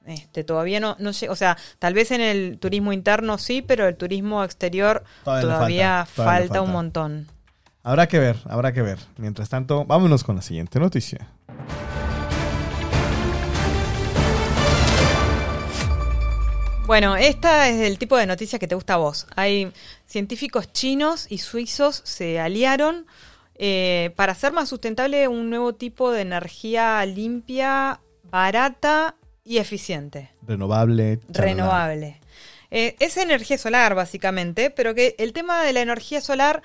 Este, 0.04 0.44
todavía 0.44 0.80
no, 0.80 0.96
no 0.98 1.10
o 1.10 1.36
sea, 1.36 1.56
tal 1.78 1.94
vez 1.94 2.10
en 2.10 2.20
el 2.20 2.58
turismo 2.58 2.92
interno 2.92 3.38
sí, 3.38 3.62
pero 3.62 3.86
el 3.86 3.96
turismo 3.96 4.44
exterior 4.44 5.04
Todavía 5.24 5.42
falta, 5.42 5.56
todavía 5.56 6.06
falta 6.06 6.62
un 6.62 6.72
montón. 6.72 7.26
Habrá 7.82 8.06
que 8.06 8.18
ver, 8.18 8.36
habrá 8.44 8.72
que 8.72 8.82
ver. 8.82 8.98
Mientras 9.16 9.48
tanto, 9.48 9.86
vámonos 9.86 10.24
con 10.24 10.36
la 10.36 10.42
siguiente 10.42 10.78
noticia. 10.78 11.28
Bueno, 16.90 17.14
esta 17.14 17.68
es 17.68 17.82
el 17.82 17.98
tipo 17.98 18.16
de 18.16 18.26
noticias 18.26 18.58
que 18.58 18.66
te 18.66 18.74
gusta 18.74 18.94
a 18.94 18.96
vos. 18.96 19.28
Hay 19.36 19.72
científicos 20.06 20.72
chinos 20.72 21.26
y 21.28 21.38
suizos 21.38 22.02
se 22.04 22.40
aliaron 22.40 23.06
eh, 23.54 24.12
para 24.16 24.32
hacer 24.32 24.52
más 24.52 24.70
sustentable 24.70 25.28
un 25.28 25.50
nuevo 25.50 25.72
tipo 25.72 26.10
de 26.10 26.22
energía 26.22 27.06
limpia, 27.06 28.00
barata 28.24 29.14
y 29.44 29.58
eficiente. 29.58 30.32
Renovable. 30.42 31.20
Renovable. 31.28 32.18
Eh, 32.72 32.96
es 32.98 33.16
energía 33.18 33.56
solar, 33.56 33.94
básicamente, 33.94 34.70
pero 34.70 34.92
que 34.92 35.14
el 35.18 35.32
tema 35.32 35.62
de 35.62 35.72
la 35.72 35.82
energía 35.82 36.20
solar, 36.20 36.60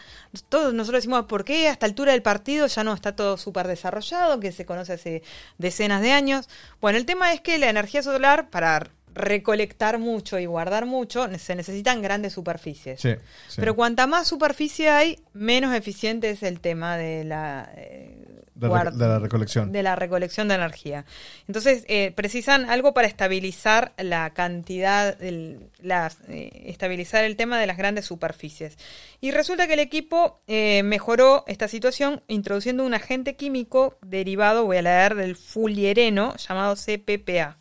todos 0.50 0.74
nosotros 0.74 1.04
decimos, 1.04 1.26
¿por 1.26 1.46
qué 1.46 1.68
a 1.68 1.74
esta 1.74 1.86
altura 1.86 2.14
del 2.14 2.24
partido 2.24 2.66
ya 2.66 2.84
no 2.84 2.96
está 2.96 3.16
todo 3.16 3.38
súper 3.38 3.68
desarrollado, 3.68 4.40
que 4.40 4.52
se 4.52 4.66
conoce 4.66 4.94
hace 4.94 5.22
decenas 5.60 6.02
de 6.02 6.14
años? 6.14 6.50
Bueno, 6.82 6.98
el 6.98 7.06
tema 7.06 7.32
es 7.32 7.42
que 7.42 7.60
la 7.60 7.70
energía 7.70 8.02
solar, 8.02 8.50
para 8.50 8.90
recolectar 9.15 9.97
mucho 9.97 10.38
y 10.38 10.45
guardar 10.45 10.86
mucho, 10.86 11.28
se 11.39 11.56
necesitan 11.56 12.01
grandes 12.01 12.34
superficies. 12.34 13.01
Sí, 13.01 13.13
sí. 13.47 13.56
Pero 13.58 13.75
cuanta 13.75 14.06
más 14.08 14.28
superficie 14.28 14.89
hay, 14.89 15.19
menos 15.34 15.73
eficiente 15.73 16.30
es 16.30 16.43
el 16.43 16.60
tema 16.60 16.97
de 16.97 17.23
la, 17.23 17.71
eh, 17.75 18.17
De, 18.54 18.67
la 18.69 19.19
recolección. 19.19 19.71
de 19.71 19.84
la 19.84 19.95
recolección 19.95 20.47
de 20.49 20.56
energía. 20.56 21.06
Entonces, 21.47 21.84
eh, 21.88 22.12
precisan 22.15 22.69
algo 22.69 22.93
para 22.93 23.08
estabilizar 23.08 23.93
la 23.97 24.30
cantidad, 24.34 25.21
el- 25.21 25.69
las, 25.82 26.17
eh, 26.28 26.63
estabilizar 26.65 27.23
el 27.23 27.36
tema 27.36 27.60
de 27.60 27.67
las 27.67 27.78
grandes 27.78 28.06
superficies. 28.06 28.78
Y 29.21 29.32
resulta 29.32 29.67
que 29.67 29.73
el 29.73 29.80
equipo 29.80 30.41
eh, 30.47 30.84
mejoró 30.84 31.43
esta 31.47 31.67
situación 31.67 32.21
introduciendo 32.28 32.86
un 32.86 32.93
agente 32.93 33.36
químico 33.36 33.97
derivado, 34.06 34.65
voy 34.65 34.78
a 34.78 34.82
leer, 34.82 35.15
del 35.15 35.36
fullereno 35.36 36.36
llamado 36.38 36.75
CPPA. 36.75 37.58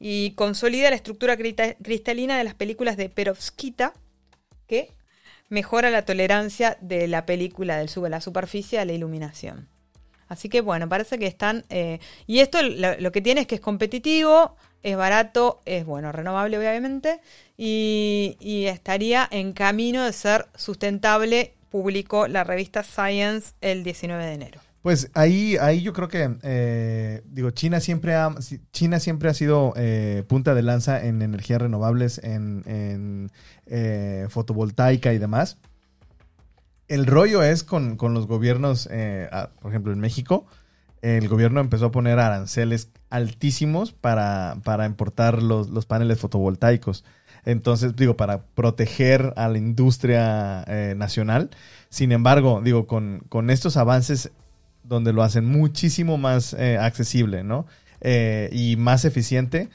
Y 0.00 0.32
consolida 0.32 0.90
la 0.90 0.96
estructura 0.96 1.36
cristalina 1.36 2.38
de 2.38 2.44
las 2.44 2.54
películas 2.54 2.96
de 2.96 3.08
perovskita, 3.08 3.92
que 4.66 4.92
mejora 5.48 5.90
la 5.90 6.04
tolerancia 6.04 6.76
de 6.80 7.08
la 7.08 7.26
película 7.26 7.76
del 7.78 7.88
sub- 7.88 8.08
la 8.08 8.20
superficie 8.20 8.78
a 8.78 8.84
la 8.84 8.92
iluminación. 8.92 9.68
Así 10.28 10.48
que 10.48 10.60
bueno, 10.60 10.88
parece 10.88 11.18
que 11.18 11.26
están... 11.26 11.64
eh, 11.70 12.00
y 12.26 12.40
esto 12.40 12.62
lo, 12.62 13.00
lo 13.00 13.12
que 13.12 13.22
tiene 13.22 13.40
es 13.42 13.46
que 13.46 13.54
es 13.54 13.60
competitivo, 13.60 14.56
es 14.82 14.96
barato, 14.96 15.60
es 15.64 15.86
bueno, 15.86 16.12
renovable 16.12 16.58
obviamente, 16.58 17.20
y, 17.56 18.36
y 18.40 18.66
estaría 18.66 19.26
en 19.30 19.52
camino 19.54 20.04
de 20.04 20.12
ser 20.12 20.46
sustentable 20.54 21.54
publicó 21.70 22.28
la 22.28 22.44
revista 22.44 22.82
Science 22.82 23.52
el 23.60 23.84
19 23.84 24.24
de 24.24 24.32
enero. 24.32 24.60
Pues 24.82 25.10
ahí, 25.14 25.56
ahí 25.60 25.82
yo 25.82 25.92
creo 25.92 26.08
que, 26.08 26.36
eh, 26.42 27.22
digo, 27.26 27.50
China 27.50 27.80
siempre 27.80 28.14
ha, 28.14 28.32
China 28.72 29.00
siempre 29.00 29.28
ha 29.28 29.34
sido 29.34 29.72
eh, 29.76 30.24
punta 30.28 30.54
de 30.54 30.62
lanza 30.62 31.04
en 31.04 31.20
energías 31.20 31.60
renovables, 31.60 32.18
en, 32.22 32.62
en 32.66 33.30
eh, 33.66 34.26
fotovoltaica 34.28 35.12
y 35.12 35.18
demás. 35.18 35.58
El 36.86 37.06
rollo 37.06 37.42
es 37.42 37.64
con, 37.64 37.96
con 37.96 38.14
los 38.14 38.26
gobiernos, 38.26 38.88
por 39.60 39.70
ejemplo, 39.70 39.92
en 39.92 39.98
México, 39.98 40.46
el 41.02 41.28
gobierno 41.28 41.60
empezó 41.60 41.86
a 41.86 41.90
poner 41.90 42.18
aranceles 42.18 42.90
altísimos 43.10 43.92
para, 43.92 44.56
para 44.64 44.86
importar 44.86 45.42
los, 45.42 45.68
los 45.68 45.86
paneles 45.86 46.18
fotovoltaicos. 46.18 47.04
Entonces, 47.44 47.94
digo, 47.94 48.16
para 48.16 48.46
proteger 48.46 49.34
a 49.36 49.48
la 49.48 49.58
industria 49.58 50.64
nacional. 50.96 51.50
Sin 51.90 52.10
embargo, 52.10 52.62
digo, 52.64 52.86
con, 52.86 53.22
con 53.28 53.50
estos 53.50 53.76
avances 53.76 54.32
donde 54.88 55.12
lo 55.12 55.22
hacen 55.22 55.44
muchísimo 55.44 56.16
más 56.16 56.54
eh, 56.54 56.78
accesible, 56.78 57.44
¿no? 57.44 57.66
Eh, 58.00 58.48
y 58.52 58.76
más 58.76 59.04
eficiente. 59.04 59.68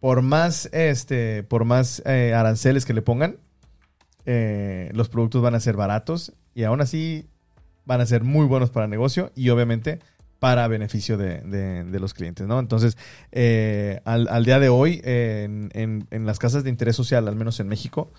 Por 0.00 0.22
más, 0.22 0.68
este, 0.72 1.42
por 1.42 1.64
más 1.64 2.02
eh, 2.06 2.32
aranceles 2.34 2.84
que 2.84 2.94
le 2.94 3.02
pongan, 3.02 3.36
los 4.24 5.08
productos 5.08 5.40
van 5.40 5.54
a 5.54 5.60
ser 5.60 5.76
baratos 5.76 6.32
y 6.52 6.64
aún 6.64 6.80
así 6.80 7.28
van 7.84 8.00
a 8.00 8.06
ser 8.06 8.24
muy 8.24 8.44
buenos 8.46 8.70
para 8.70 8.86
el 8.86 8.90
negocio 8.90 9.30
y 9.36 9.50
obviamente 9.50 10.00
para 10.40 10.66
beneficio 10.66 11.16
de, 11.16 11.86
los 11.92 12.12
clientes, 12.12 12.44
¿no? 12.46 12.58
Entonces, 12.58 12.96
al, 14.04 14.44
día 14.44 14.58
de 14.58 14.68
hoy, 14.68 15.00
en, 15.04 15.70
en, 16.10 16.26
las 16.26 16.40
casas 16.40 16.64
de 16.64 16.70
interés 16.70 16.96
social, 16.96 17.28
al 17.28 17.36
menos 17.36 17.60
en 17.60 17.68
México, 17.68 18.10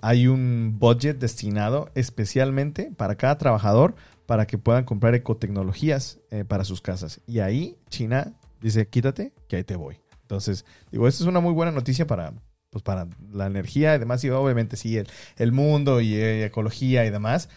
hay 0.00 0.26
un 0.26 0.76
budget 0.78 1.18
destinado 1.18 1.90
especialmente 1.94 2.90
para 2.96 3.14
cada 3.14 3.38
trabajador 3.38 3.94
para 4.26 4.46
que 4.46 4.58
puedan 4.58 4.84
comprar 4.84 5.14
ecotecnologías 5.14 6.18
eh, 6.30 6.44
para 6.44 6.64
sus 6.64 6.82
casas. 6.82 7.20
Y 7.26 7.38
ahí 7.38 7.76
China 7.88 8.34
dice, 8.60 8.88
quítate, 8.88 9.32
que 9.48 9.56
ahí 9.56 9.64
te 9.64 9.76
voy. 9.76 10.00
Entonces, 10.22 10.64
digo, 10.90 11.06
esto 11.06 11.22
es 11.22 11.28
una 11.28 11.40
muy 11.40 11.52
buena 11.52 11.70
noticia 11.70 12.06
para, 12.06 12.32
pues, 12.70 12.82
para 12.82 13.06
la 13.32 13.46
energía 13.46 13.94
y 13.94 13.98
demás, 13.98 14.24
y 14.24 14.30
obviamente 14.30 14.76
sí, 14.76 15.00
el, 15.36 15.52
mundo 15.52 16.00
y, 16.00 16.14
eh, 16.16 16.44
ecología 16.44 17.06
y 17.06 17.10
demás, 17.10 17.48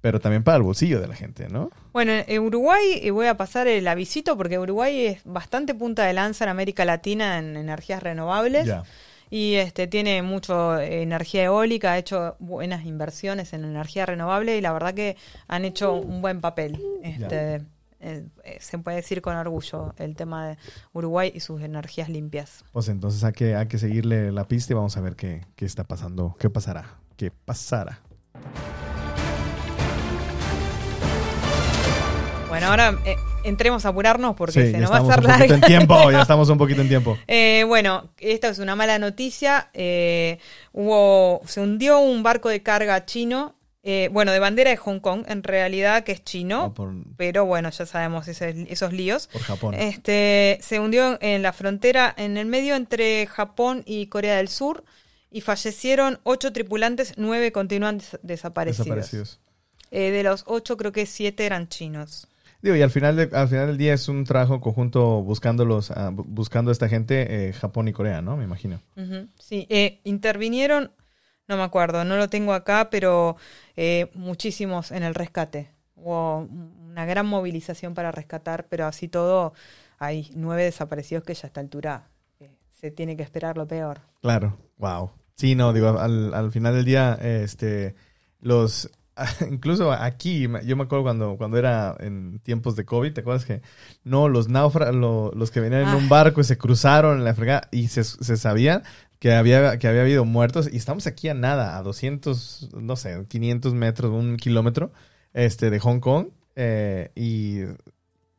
pero 0.00 0.18
también 0.18 0.42
para 0.42 0.56
el 0.56 0.62
bolsillo 0.62 1.00
de 1.00 1.08
la 1.08 1.14
gente, 1.14 1.48
¿no? 1.50 1.70
Bueno, 1.92 2.12
en 2.12 2.42
Uruguay, 2.42 3.00
y 3.02 3.10
voy 3.10 3.26
a 3.26 3.36
pasar 3.36 3.66
el 3.66 3.86
avisito 3.86 4.36
porque 4.36 4.58
Uruguay 4.58 5.06
es 5.06 5.20
bastante 5.24 5.74
punta 5.74 6.04
de 6.04 6.14
lanza 6.14 6.44
en 6.44 6.50
América 6.50 6.86
Latina 6.86 7.38
en 7.38 7.56
energías 7.56 8.02
renovables. 8.02 8.66
Ya 8.66 8.84
y 9.30 9.54
este 9.54 9.86
tiene 9.86 10.22
mucho 10.22 10.78
energía 10.78 11.44
eólica, 11.44 11.92
ha 11.92 11.98
hecho 11.98 12.36
buenas 12.38 12.84
inversiones 12.84 13.52
en 13.52 13.64
energía 13.64 14.06
renovable 14.06 14.56
y 14.56 14.60
la 14.60 14.72
verdad 14.72 14.94
que 14.94 15.16
han 15.48 15.64
hecho 15.64 15.94
un 15.94 16.22
buen 16.22 16.40
papel. 16.40 16.80
Este, 17.02 17.62
eh, 17.98 18.26
eh, 18.44 18.58
se 18.60 18.78
puede 18.78 18.98
decir 18.98 19.22
con 19.22 19.36
orgullo 19.36 19.94
el 19.96 20.16
tema 20.16 20.48
de 20.48 20.58
Uruguay 20.92 21.32
y 21.34 21.40
sus 21.40 21.60
energías 21.62 22.08
limpias. 22.08 22.64
Pues 22.72 22.88
entonces 22.88 23.24
hay 23.24 23.32
que, 23.32 23.56
hay 23.56 23.66
que 23.66 23.78
seguirle 23.78 24.32
la 24.32 24.46
pista 24.46 24.72
y 24.72 24.76
vamos 24.76 24.96
a 24.96 25.00
ver 25.00 25.16
qué, 25.16 25.44
qué 25.56 25.64
está 25.64 25.84
pasando, 25.84 26.36
qué 26.38 26.50
pasará, 26.50 26.98
qué 27.16 27.30
pasará. 27.30 28.00
Bueno, 32.48 32.68
ahora 32.68 32.96
eh, 33.04 33.16
entremos 33.46 33.84
a 33.86 33.90
apurarnos 33.90 34.34
porque 34.34 34.72
se 34.72 34.78
nos 34.78 34.90
va 34.90 34.98
a 34.98 35.00
hacer 35.00 35.24
largo. 35.24 35.54
en 35.54 35.60
tiempo, 35.60 36.10
ya 36.10 36.22
estamos 36.22 36.48
un 36.48 36.58
poquito 36.58 36.80
en 36.82 36.88
tiempo. 36.88 37.16
Eh, 37.26 37.64
bueno, 37.66 38.10
esta 38.18 38.48
es 38.48 38.58
una 38.58 38.76
mala 38.76 38.98
noticia. 38.98 39.70
Eh, 39.72 40.38
hubo, 40.72 41.40
se 41.46 41.60
hundió 41.60 42.00
un 42.00 42.22
barco 42.22 42.48
de 42.48 42.62
carga 42.62 43.04
chino. 43.06 43.54
bueno, 44.10 44.32
de 44.32 44.40
bandera 44.40 44.70
de 44.70 44.76
Hong 44.76 44.98
Kong, 44.98 45.24
en 45.28 45.44
realidad 45.44 46.02
que 46.02 46.12
es 46.12 46.24
chino, 46.24 46.74
ah, 46.76 46.92
pero 47.16 47.44
bueno, 47.44 47.70
ya 47.70 47.86
sabemos 47.86 48.26
esos 48.26 48.92
líos. 48.92 49.28
Por 49.28 49.42
Japón. 49.42 49.74
Este, 49.74 50.58
se 50.60 50.80
hundió 50.80 51.18
en 51.20 51.42
la 51.42 51.52
frontera, 51.52 52.12
en 52.16 52.36
el 52.36 52.46
medio 52.46 52.74
entre 52.74 53.26
Japón 53.26 53.84
y 53.86 54.06
Corea 54.06 54.36
del 54.38 54.48
Sur, 54.48 54.84
y 55.30 55.40
fallecieron 55.40 56.18
ocho 56.24 56.52
tripulantes, 56.52 57.14
nueve 57.16 57.52
continúan 57.52 58.02
desaparecidos. 58.22 58.86
desaparecidos. 58.86 59.40
de 59.90 60.22
los 60.24 60.42
ocho, 60.48 60.76
creo 60.76 60.90
que 60.90 61.06
siete 61.06 61.46
eran 61.46 61.68
chinos. 61.68 62.26
Digo, 62.66 62.74
y 62.74 62.82
al 62.82 62.90
final, 62.90 63.30
al 63.32 63.46
final 63.46 63.68
del 63.68 63.78
día 63.78 63.94
es 63.94 64.08
un 64.08 64.24
trabajo 64.24 64.60
conjunto 64.60 65.22
buscando, 65.22 65.64
los, 65.64 65.92
ah, 65.92 66.10
buscando 66.12 66.70
a 66.70 66.72
esta 66.72 66.88
gente, 66.88 67.46
eh, 67.48 67.52
Japón 67.52 67.86
y 67.86 67.92
Corea, 67.92 68.22
¿no? 68.22 68.36
Me 68.36 68.42
imagino. 68.42 68.80
Sí, 69.38 69.68
eh, 69.70 70.00
intervinieron, 70.02 70.90
no 71.46 71.56
me 71.56 71.62
acuerdo, 71.62 72.04
no 72.04 72.16
lo 72.16 72.28
tengo 72.28 72.54
acá, 72.54 72.90
pero 72.90 73.36
eh, 73.76 74.10
muchísimos 74.14 74.90
en 74.90 75.04
el 75.04 75.14
rescate. 75.14 75.70
Hubo 75.94 76.38
una 76.40 77.06
gran 77.06 77.26
movilización 77.26 77.94
para 77.94 78.10
rescatar, 78.10 78.66
pero 78.68 78.86
así 78.86 79.06
todo 79.06 79.52
hay 80.00 80.28
nueve 80.34 80.64
desaparecidos 80.64 81.22
que 81.22 81.34
ya 81.34 81.44
a 81.44 81.46
esta 81.46 81.60
altura 81.60 82.08
se 82.72 82.90
tiene 82.90 83.16
que 83.16 83.22
esperar 83.22 83.56
lo 83.56 83.68
peor. 83.68 84.00
Claro, 84.22 84.58
wow. 84.78 85.12
Sí, 85.36 85.54
no, 85.54 85.72
digo, 85.72 86.00
al, 86.00 86.34
al 86.34 86.50
final 86.50 86.74
del 86.74 86.84
día, 86.84 87.16
este, 87.22 87.94
los 88.40 88.90
incluso 89.50 89.92
aquí, 89.92 90.48
yo 90.64 90.76
me 90.76 90.84
acuerdo 90.84 91.02
cuando, 91.02 91.36
cuando 91.36 91.58
era 91.58 91.96
en 92.00 92.38
tiempos 92.40 92.76
de 92.76 92.84
COVID, 92.84 93.12
¿te 93.12 93.20
acuerdas 93.20 93.44
que 93.44 93.62
no, 94.04 94.28
los 94.28 94.48
náufragos, 94.48 95.34
los 95.34 95.50
que 95.50 95.60
venían 95.60 95.82
en 95.82 95.94
un 95.94 96.04
ah. 96.04 96.08
barco 96.08 96.40
y 96.40 96.44
se 96.44 96.58
cruzaron 96.58 97.18
en 97.18 97.24
la 97.24 97.34
fregada 97.34 97.68
y 97.72 97.88
se, 97.88 98.04
se 98.04 98.36
sabía 98.36 98.82
que 99.18 99.32
había, 99.32 99.78
que 99.78 99.88
había 99.88 100.02
habido 100.02 100.24
muertos 100.24 100.68
y 100.70 100.76
estamos 100.76 101.06
aquí 101.06 101.28
a 101.28 101.34
nada, 101.34 101.78
a 101.78 101.82
200, 101.82 102.70
no 102.74 102.96
sé, 102.96 103.24
500 103.28 103.74
metros, 103.74 104.12
un 104.12 104.36
kilómetro 104.36 104.92
este, 105.32 105.70
de 105.70 105.78
Hong 105.80 106.00
Kong 106.00 106.28
eh, 106.54 107.10
y 107.14 107.62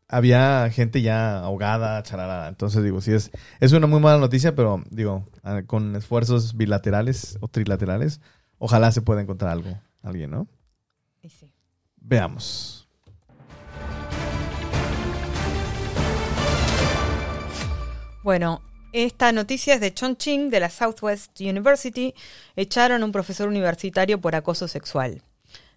había 0.07 0.69
gente 0.71 1.01
ya 1.01 1.39
ahogada, 1.39 2.01
charalada. 2.03 2.47
Entonces, 2.47 2.83
digo, 2.83 3.01
sí, 3.01 3.13
es, 3.13 3.31
es 3.59 3.71
una 3.73 3.87
muy 3.87 3.99
mala 3.99 4.19
noticia, 4.19 4.55
pero 4.55 4.83
digo, 4.89 5.27
ah, 5.43 5.63
con 5.65 5.95
esfuerzos 5.95 6.55
bilaterales 6.55 7.37
o 7.41 7.47
trilaterales, 7.47 8.21
ojalá 8.57 8.91
se 8.91 9.01
pueda 9.01 9.21
encontrar 9.21 9.51
algo, 9.51 9.79
alguien, 10.03 10.31
¿no? 10.31 10.47
Veamos. 11.97 12.87
Bueno, 18.23 18.61
esta 18.91 19.31
noticia 19.31 19.75
es 19.75 19.81
de 19.81 19.93
Chongqing, 19.93 20.49
de 20.49 20.59
la 20.59 20.69
Southwest 20.69 21.39
University. 21.39 22.13
Echaron 22.55 23.01
a 23.01 23.05
un 23.05 23.11
profesor 23.11 23.47
universitario 23.47 24.19
por 24.19 24.35
acoso 24.35 24.67
sexual. 24.67 25.21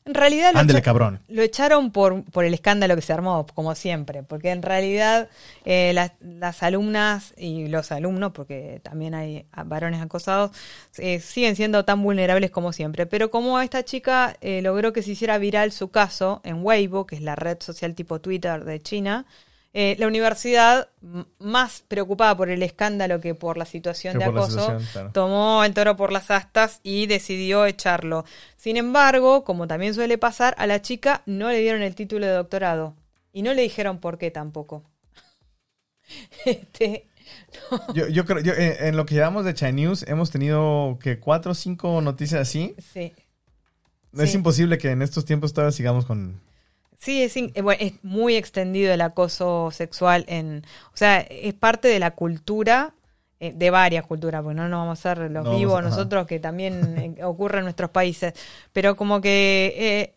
En 0.06 0.14
realidad 0.14 0.52
lo, 0.54 0.82
cabrón. 0.82 1.20
lo 1.28 1.42
echaron 1.42 1.90
por, 1.90 2.24
por 2.24 2.46
el 2.46 2.54
escándalo 2.54 2.96
que 2.96 3.02
se 3.02 3.12
armó, 3.12 3.46
como 3.54 3.74
siempre, 3.74 4.22
porque 4.22 4.50
en 4.50 4.62
realidad 4.62 5.28
eh, 5.66 5.92
las, 5.92 6.62
alumnas 6.62 7.34
y 7.36 7.68
los 7.68 7.92
alumnos, 7.92 8.32
porque 8.32 8.80
también 8.82 9.14
hay 9.14 9.44
varones 9.66 10.00
acosados, 10.00 10.52
eh, 10.96 11.20
siguen 11.20 11.54
siendo 11.54 11.84
tan 11.84 12.02
vulnerables 12.02 12.50
como 12.50 12.72
siempre. 12.72 13.04
Pero 13.04 13.30
como 13.30 13.60
esta 13.60 13.84
chica 13.84 14.36
eh, 14.40 14.62
logró 14.62 14.94
que 14.94 15.02
se 15.02 15.12
hiciera 15.12 15.36
viral 15.36 15.70
su 15.70 15.90
caso 15.90 16.40
en 16.44 16.64
Weibo, 16.64 17.06
que 17.06 17.16
es 17.16 17.22
la 17.22 17.36
red 17.36 17.58
social 17.60 17.94
tipo 17.94 18.20
Twitter 18.22 18.64
de 18.64 18.80
China, 18.80 19.26
eh, 19.72 19.94
la 20.00 20.08
universidad, 20.08 20.88
más 21.38 21.84
preocupada 21.86 22.36
por 22.36 22.50
el 22.50 22.60
escándalo 22.64 23.20
que 23.20 23.36
por 23.36 23.56
la 23.56 23.64
situación 23.64 24.18
de 24.18 24.24
acoso, 24.24 24.78
tomó 25.12 25.62
el 25.62 25.74
toro 25.74 25.96
por 25.96 26.10
las 26.10 26.32
astas 26.32 26.80
y 26.82 27.06
decidió 27.06 27.66
echarlo. 27.66 28.24
Sin 28.56 28.76
embargo, 28.76 29.44
como 29.44 29.68
también 29.68 29.94
suele 29.94 30.18
pasar, 30.18 30.56
a 30.58 30.66
la 30.66 30.82
chica 30.82 31.22
no 31.24 31.50
le 31.50 31.60
dieron 31.60 31.82
el 31.82 31.94
título 31.94 32.26
de 32.26 32.32
doctorado 32.32 32.96
y 33.32 33.42
no 33.42 33.54
le 33.54 33.62
dijeron 33.62 33.98
por 33.98 34.18
qué 34.18 34.32
tampoco. 34.32 34.82
este, 36.44 37.06
yo, 37.94 38.24
creo, 38.24 38.40
yo, 38.40 38.52
en, 38.56 38.96
lo 38.96 39.06
que 39.06 39.14
llevamos 39.14 39.44
de 39.44 39.54
China 39.54 39.72
News 39.72 40.04
hemos 40.08 40.32
tenido 40.32 40.98
que 41.00 41.20
cuatro 41.20 41.52
o 41.52 41.54
cinco 41.54 42.00
noticias 42.00 42.40
así. 42.40 42.74
Sí. 42.92 43.12
Es 44.18 44.34
imposible 44.34 44.78
que 44.78 44.90
en 44.90 45.02
estos 45.02 45.24
tiempos 45.24 45.52
todavía 45.52 45.70
sigamos 45.70 46.04
con, 46.04 46.40
Sí, 47.00 47.22
es, 47.22 47.34
eh, 47.34 47.52
es 47.78 47.94
muy 48.04 48.36
extendido 48.36 48.92
el 48.92 49.00
acoso 49.00 49.70
sexual 49.70 50.26
en, 50.28 50.64
o 50.92 50.96
sea, 50.96 51.20
es 51.20 51.54
parte 51.54 51.88
de 51.88 51.98
la 51.98 52.10
cultura 52.10 52.92
eh, 53.40 53.54
de 53.56 53.70
varias 53.70 54.04
culturas, 54.04 54.42
porque 54.42 54.54
no 54.56 54.68
nos 54.68 54.80
vamos 54.80 54.98
a 54.98 55.14
ser 55.14 55.30
los 55.30 55.56
vivos 55.56 55.82
nosotros 55.82 56.26
que 56.26 56.38
también 56.38 57.16
eh, 57.18 57.24
ocurre 57.24 57.58
en 57.58 57.64
nuestros 57.64 57.88
países, 57.88 58.34
pero 58.74 58.96
como 58.96 59.22
que 59.22 60.12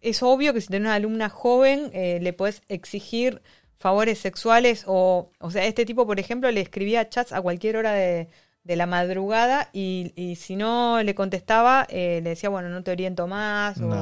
es 0.00 0.22
obvio 0.22 0.54
que 0.54 0.62
si 0.62 0.68
tenés 0.68 0.86
una 0.86 0.94
alumna 0.94 1.28
joven 1.28 1.90
le 1.92 2.32
puedes 2.32 2.62
exigir 2.68 3.42
favores 3.78 4.18
sexuales 4.18 4.84
o, 4.86 5.28
o 5.38 5.50
sea, 5.50 5.66
este 5.66 5.84
tipo, 5.84 6.06
por 6.06 6.18
ejemplo, 6.18 6.50
le 6.50 6.62
escribía 6.62 7.10
chats 7.10 7.32
a 7.32 7.42
cualquier 7.42 7.76
hora 7.76 7.92
de, 7.92 8.28
de 8.66 8.74
la 8.76 8.86
madrugada 8.86 9.70
y, 9.72 10.12
y, 10.16 10.34
si 10.36 10.56
no 10.56 11.02
le 11.02 11.14
contestaba, 11.14 11.86
eh, 11.88 12.20
le 12.22 12.30
decía, 12.30 12.48
bueno, 12.48 12.68
no 12.68 12.82
te 12.82 12.90
oriento 12.90 13.28
más 13.28 13.80
o 13.80 13.94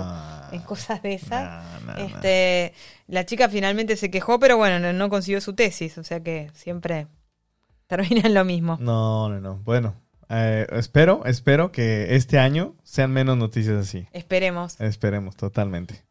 en 0.52 0.62
cosas 0.62 1.02
de 1.02 1.14
esas. 1.14 1.62
este, 1.98 2.72
La 3.06 3.26
chica 3.26 3.48
finalmente 3.48 3.96
se 3.96 4.10
quejó, 4.10 4.38
pero 4.38 4.56
bueno, 4.56 4.92
no, 4.92 5.08
consiguió 5.10 5.40
su 5.40 5.54
tesis, 5.54 5.98
o 5.98 6.04
sea 6.04 6.20
que 6.20 6.50
siempre 6.54 7.08
termina 7.86 8.22
en 8.26 8.34
lo 8.34 8.44
mismo. 8.44 8.78
No, 8.80 9.28
no, 9.28 9.40
no. 9.40 9.56
Bueno, 9.64 9.96
eh, 10.30 10.66
espero, 10.72 11.26
espero 11.26 11.70
que 11.70 12.16
este 12.16 12.38
año 12.38 12.74
sean 12.82 13.12
menos 13.12 13.36
noticias 13.36 13.76
así. 13.76 14.08
Esperemos. 14.12 14.80
Esperemos, 14.80 15.36
totalmente. 15.36 16.02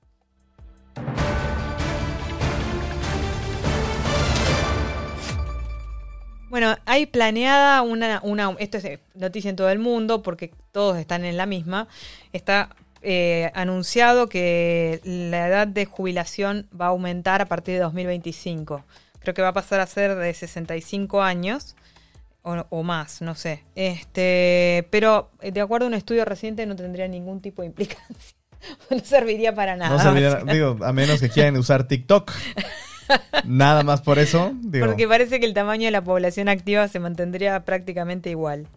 Bueno, 6.54 6.78
hay 6.86 7.08
planeada 7.08 7.82
una, 7.82 8.20
una, 8.22 8.56
esto 8.60 8.78
es 8.78 9.00
noticia 9.16 9.50
en 9.50 9.56
todo 9.56 9.72
el 9.72 9.80
mundo 9.80 10.22
porque 10.22 10.52
todos 10.72 11.00
están 11.00 11.26
en 11.26 11.36
la 11.36 11.48
misma, 11.48 11.88
está 12.32 12.70
eh, 13.02 13.50
anunciado 13.56 14.30
que 14.30 15.02
la 15.04 15.48
edad 15.48 15.66
de 15.66 15.86
jubilación 15.86 16.68
va 16.80 16.86
a 16.86 16.90
aumentar 16.90 17.42
a 17.42 17.48
partir 17.48 17.74
de 17.74 17.80
2025. 17.80 18.86
Creo 19.22 19.34
que 19.34 19.42
va 19.42 19.48
a 19.48 19.54
pasar 19.54 19.80
a 19.80 19.88
ser 19.88 20.14
de 20.14 20.32
65 20.32 21.24
años 21.24 21.76
o, 22.44 22.64
o 22.70 22.84
más, 22.84 23.24
no 23.24 23.34
sé. 23.34 23.64
Este, 23.74 24.88
pero 24.92 25.32
eh, 25.42 25.52
de 25.52 25.60
acuerdo 25.60 25.88
a 25.88 25.90
un 25.90 25.96
estudio 25.96 26.24
reciente 26.24 26.68
no 26.68 26.76
tendría 26.76 27.08
ningún 27.08 27.42
tipo 27.42 27.64
de 27.64 27.70
implicancia. 27.70 28.38
No 28.92 29.00
serviría 29.00 29.54
para 29.56 29.76
nada. 29.76 29.98
No 29.98 30.02
serviría, 30.02 30.36
digo, 30.54 30.78
a 30.86 30.94
menos 30.94 31.20
que 31.20 31.30
quieran 31.30 31.58
usar 31.58 31.86
TikTok. 31.86 32.32
Nada 33.46 33.84
más 33.84 34.02
por 34.02 34.20
eso. 34.20 34.52
Digo, 34.62 34.86
Porque 34.86 35.08
parece 35.08 35.40
que 35.40 35.46
el 35.46 35.54
tamaño 35.54 35.86
de 35.86 35.92
la 35.92 36.04
población 36.04 36.50
activa 36.50 36.88
se 36.88 37.00
mantendría 37.00 37.60
prácticamente 37.66 38.30
igual. 38.30 38.68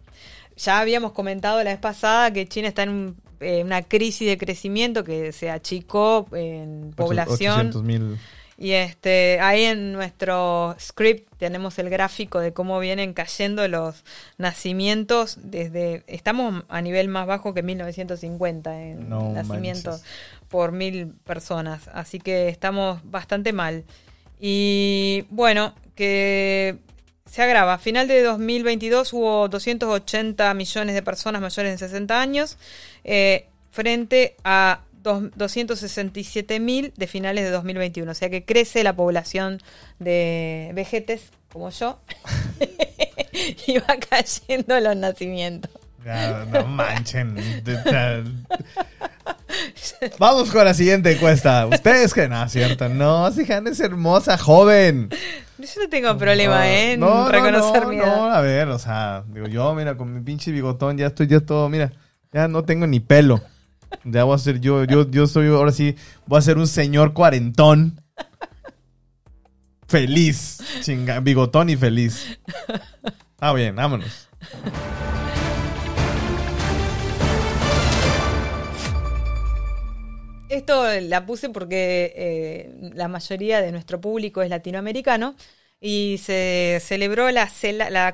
Ya 0.57 0.79
habíamos 0.79 1.11
comentado 1.11 1.63
la 1.63 1.69
vez 1.71 1.79
pasada 1.79 2.31
que 2.31 2.47
China 2.47 2.67
está 2.67 2.83
en 2.83 2.89
un- 2.89 3.15
eh, 3.39 3.61
una 3.63 3.83
crisis 3.83 4.27
de 4.27 4.37
crecimiento 4.39 5.03
que 5.03 5.31
se 5.31 5.51
achicó 5.51 6.27
en 6.33 6.91
población. 6.95 7.71
800.000. 7.71 8.17
Y 8.59 8.71
este, 8.71 9.39
ahí 9.39 9.65
en 9.65 9.93
nuestro 9.93 10.75
script 10.79 11.31
tenemos 11.37 11.77
el 11.77 11.91
gráfico 11.91 12.39
de 12.39 12.53
cómo 12.53 12.79
vienen 12.79 13.13
cayendo 13.13 13.67
los 13.67 14.03
nacimientos 14.39 15.37
desde, 15.43 16.03
estamos 16.07 16.63
a 16.67 16.81
nivel 16.81 17.07
más 17.07 17.27
bajo 17.27 17.53
que 17.53 17.61
1950 17.61 18.81
en 18.81 19.09
No 19.09 19.31
nacimientos 19.33 20.01
por 20.47 20.71
mil 20.71 21.09
personas, 21.25 21.87
así 21.93 22.19
que 22.19 22.49
estamos 22.49 22.99
bastante 23.03 23.53
mal. 23.53 23.83
Y 24.39 25.25
bueno, 25.29 25.73
que 25.95 26.77
se 27.25 27.41
agrava. 27.41 27.73
A 27.73 27.77
final 27.77 28.07
de 28.07 28.21
2022 28.21 29.13
hubo 29.13 29.47
280 29.47 30.53
millones 30.53 30.95
de 30.95 31.01
personas 31.01 31.41
mayores 31.41 31.71
de 31.73 31.77
60 31.87 32.19
años, 32.21 32.57
eh, 33.03 33.47
frente 33.71 34.35
a 34.43 34.81
dos- 35.03 35.23
267 35.35 36.59
mil 36.59 36.93
de 36.95 37.07
finales 37.07 37.43
de 37.45 37.51
2021. 37.51 38.11
O 38.11 38.15
sea 38.15 38.29
que 38.29 38.45
crece 38.45 38.83
la 38.83 38.95
población 38.95 39.61
de 39.99 40.71
vejetes 40.73 41.31
como 41.51 41.69
yo 41.69 41.99
y 43.67 43.77
va 43.79 43.97
cayendo 44.09 44.79
los 44.79 44.95
nacimientos. 44.95 45.71
No 46.51 46.67
manchen. 46.67 47.35
Vamos 50.19 50.51
con 50.51 50.63
la 50.63 50.73
siguiente 50.73 51.11
encuesta. 51.11 51.65
Ustedes 51.67 52.13
que 52.13 52.29
no, 52.29 52.47
cierto. 52.47 52.87
No, 52.89 53.29
si 53.31 53.41
es 53.41 53.79
hermosa, 53.79 54.37
joven. 54.37 55.09
Yo 55.57 55.81
no 55.81 55.89
tengo 55.89 56.17
problema 56.17 56.69
¿eh? 56.69 56.93
en 56.93 56.99
No, 56.99 57.25
no, 57.25 57.29
reconocer 57.29 57.83
no, 57.83 57.89
mi 57.89 57.97
no, 57.97 58.31
a 58.31 58.41
ver, 58.41 58.67
o 58.69 58.77
sea, 58.77 59.23
digo 59.27 59.47
yo, 59.47 59.73
mira, 59.73 59.97
con 59.97 60.13
mi 60.13 60.21
pinche 60.21 60.51
bigotón 60.51 60.97
ya 60.97 61.07
estoy 61.07 61.25
ya 61.25 61.39
todo, 61.39 61.67
mira, 61.67 61.91
ya 62.31 62.47
no 62.47 62.63
tengo 62.63 62.85
ni 62.85 62.99
pelo. 62.99 63.41
Ya 64.03 64.23
voy 64.23 64.35
a 64.35 64.37
ser 64.37 64.59
yo, 64.59 64.83
yo, 64.83 65.09
yo 65.09 65.25
soy, 65.27 65.47
ahora 65.47 65.71
sí, 65.71 65.95
voy 66.27 66.37
a 66.37 66.41
ser 66.41 66.57
un 66.57 66.67
señor 66.67 67.13
cuarentón. 67.13 68.01
Feliz. 69.87 70.59
Chinga, 70.81 71.21
bigotón 71.21 71.69
y 71.69 71.75
feliz. 71.75 72.39
Ah, 73.39 73.53
bien, 73.53 73.75
vámonos. 73.75 74.26
Esto 80.57 80.87
la 81.01 81.23
puse 81.23 81.49
porque 81.49 82.13
eh, 82.15 82.91
la 82.95 83.07
mayoría 83.07 83.61
de 83.61 83.71
nuestro 83.71 84.01
público 84.01 84.41
es 84.41 84.49
latinoamericano 84.49 85.35
y 85.79 86.19
se 86.23 86.79
celebró 86.81 87.29
la, 87.29 87.47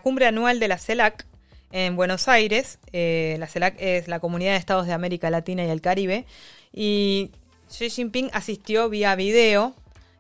cumbre 0.04 0.26
anual 0.26 0.60
de 0.60 0.68
la 0.68 0.78
CELAC 0.78 1.26
en 1.72 1.96
Buenos 1.96 2.28
Aires. 2.28 2.80
Eh, 2.92 3.38
la 3.40 3.48
CELAC 3.48 3.76
es 3.80 4.10
la 4.10 4.20
Comunidad 4.20 4.52
de 4.52 4.58
Estados 4.58 4.88
de 4.88 4.92
América 4.92 5.30
Latina 5.30 5.64
y 5.64 5.70
el 5.70 5.80
Caribe. 5.80 6.26
Y 6.74 7.32
Xi 7.70 7.90
Jinping 7.90 8.30
asistió 8.34 8.90
vía 8.90 9.16
video. 9.16 9.74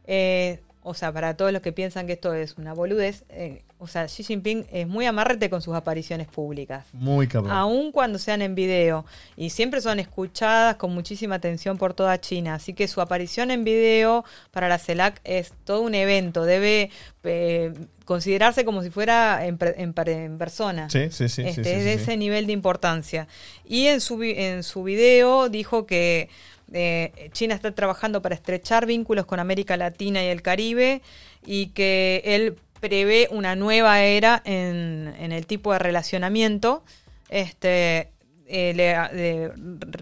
eh, 0.07 0.62
o 0.84 0.93
sea, 0.93 1.12
para 1.12 1.36
todos 1.36 1.52
los 1.52 1.62
que 1.62 1.72
piensan 1.72 2.08
que 2.08 2.13
esto 2.13 2.34
es 2.34 2.58
una 2.58 2.74
boludez, 2.74 3.24
eh, 3.30 3.63
o 3.80 3.88
sea, 3.88 4.06
Xi 4.06 4.24
Jinping 4.24 4.65
es 4.72 4.88
muy 4.88 5.06
amarrete 5.06 5.50
con 5.50 5.62
sus 5.62 5.76
apariciones 5.76 6.28
públicas 6.28 6.86
Muy 6.93 7.28
cabrón. 7.28 7.52
aun 7.52 7.91
cuando 7.91 8.19
sean 8.19 8.41
en 8.41 8.56
video. 8.56 9.06
Y 9.36 9.50
siempre 9.50 9.82
son 9.82 10.00
escuchadas 10.00 10.76
con 10.76 10.93
muchísima 10.93 11.36
atención 11.36 11.78
por 11.78 11.93
toda 11.93 12.19
China. 12.19 12.56
Así 12.56 12.74
que 12.74 12.88
su 12.88 13.02
aparición 13.02 13.52
en 13.52 13.63
video 13.63 14.24
para 14.52 14.69
la 14.69 14.78
CELAC 14.78 15.19
es 15.24 15.54
todo 15.65 15.82
un 15.82 15.96
evento. 15.96 16.46
Debe 16.46 16.91
eh, 17.24 17.74
considerarse 18.06 18.65
como 18.65 18.84
si 18.84 18.89
fuera 18.89 19.46
en, 19.46 19.58
en 19.78 19.93
en 20.06 20.38
persona. 20.38 20.89
Sí, 20.89 21.10
sí, 21.12 21.30
sí. 21.30 21.41
Este, 21.43 21.63
sí, 21.63 21.69
sí, 21.69 21.76
es 21.76 21.84
de 21.84 21.96
sí. 21.96 22.04
ese 22.04 22.17
nivel 22.17 22.48
de 22.48 22.54
importancia. 22.54 23.28
Y 23.65 23.88
en 23.88 24.02
su, 24.02 24.22
en 24.24 24.63
su 24.63 24.84
video 24.84 25.50
dijo 25.50 25.86
que 25.86 26.30
eh, 26.73 27.29
China 27.33 27.55
está 27.55 27.71
trabajando 27.73 28.21
para 28.21 28.36
estrechar 28.36 28.86
vínculos 28.86 29.25
con 29.25 29.39
América 29.39 29.77
Latina 29.77 30.23
y 30.23 30.27
el 30.27 30.41
Caribe 30.41 31.01
y 31.45 31.67
que 31.67 32.21
él 32.25 32.55
prevé 32.79 33.27
una 33.31 33.55
nueva 33.55 34.01
era 34.01 34.41
en, 34.43 35.13
en 35.17 35.31
el 35.31 35.45
tipo 35.45 35.71
de 35.71 35.79
relacionamiento. 35.79 36.83
Este, 37.29 38.09
eh, 38.47 38.73
le, 38.75 38.93
le 39.15 39.51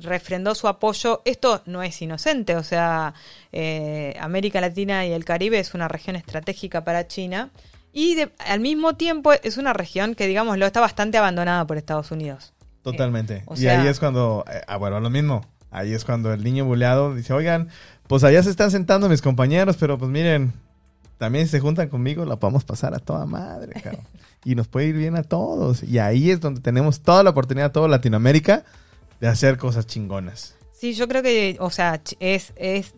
refrendó 0.01 0.55
su 0.55 0.67
apoyo. 0.67 1.21
Esto 1.25 1.61
no 1.65 1.83
es 1.83 2.01
inocente, 2.01 2.55
o 2.55 2.63
sea, 2.63 3.13
eh, 3.51 4.15
América 4.19 4.59
Latina 4.61 5.05
y 5.05 5.11
el 5.11 5.23
Caribe 5.25 5.59
es 5.59 5.73
una 5.73 5.87
región 5.87 6.15
estratégica 6.15 6.83
para 6.83 7.07
China. 7.07 7.49
Y 7.93 8.15
de- 8.15 8.31
al 8.39 8.59
mismo 8.61 8.95
tiempo 8.95 9.31
es 9.33 9.57
una 9.57 9.73
región 9.73 10.15
que, 10.15 10.25
digámoslo, 10.27 10.65
está 10.65 10.79
bastante 10.79 11.17
abandonada 11.17 11.65
por 11.67 11.77
Estados 11.77 12.11
Unidos. 12.11 12.53
Totalmente. 12.83 13.43
o 13.45 13.55
y 13.55 13.67
ahí 13.67 13.87
es 13.87 13.99
cuando, 13.99 14.43
ah, 14.67 14.77
bueno, 14.77 14.99
lo 14.99 15.09
mismo. 15.11 15.45
Ahí 15.71 15.93
es 15.93 16.05
cuando 16.05 16.33
el 16.33 16.43
niño 16.43 16.65
buleado 16.65 17.15
dice, 17.15 17.33
oigan, 17.33 17.69
pues 18.07 18.23
allá 18.23 18.43
se 18.43 18.49
están 18.49 18.69
sentando 18.71 19.09
mis 19.09 19.21
compañeros, 19.21 19.77
pero 19.79 19.97
pues 19.97 20.11
miren, 20.11 20.53
también 21.17 21.45
si 21.45 21.51
se 21.51 21.59
juntan 21.61 21.87
conmigo, 21.87 22.25
la 22.25 22.35
podemos 22.35 22.65
pasar 22.65 22.93
a 22.93 22.99
toda 22.99 23.25
madre, 23.25 23.81
cabrón. 23.81 24.05
y 24.43 24.55
nos 24.55 24.67
puede 24.67 24.87
ir 24.87 24.97
bien 24.97 25.15
a 25.15 25.23
todos. 25.23 25.81
Y 25.83 25.99
ahí 25.99 26.29
es 26.29 26.41
donde 26.41 26.61
tenemos 26.61 27.01
toda 27.01 27.23
la 27.23 27.29
oportunidad, 27.29 27.71
toda 27.71 27.87
Latinoamérica, 27.87 28.65
de 29.19 29.27
hacer 29.27 29.57
cosas 29.57 29.87
chingonas. 29.87 30.55
Sí, 30.73 30.93
yo 30.93 31.07
creo 31.07 31.21
que, 31.21 31.57
o 31.59 31.69
sea, 31.69 32.01
es, 32.19 32.53
es 32.55 32.93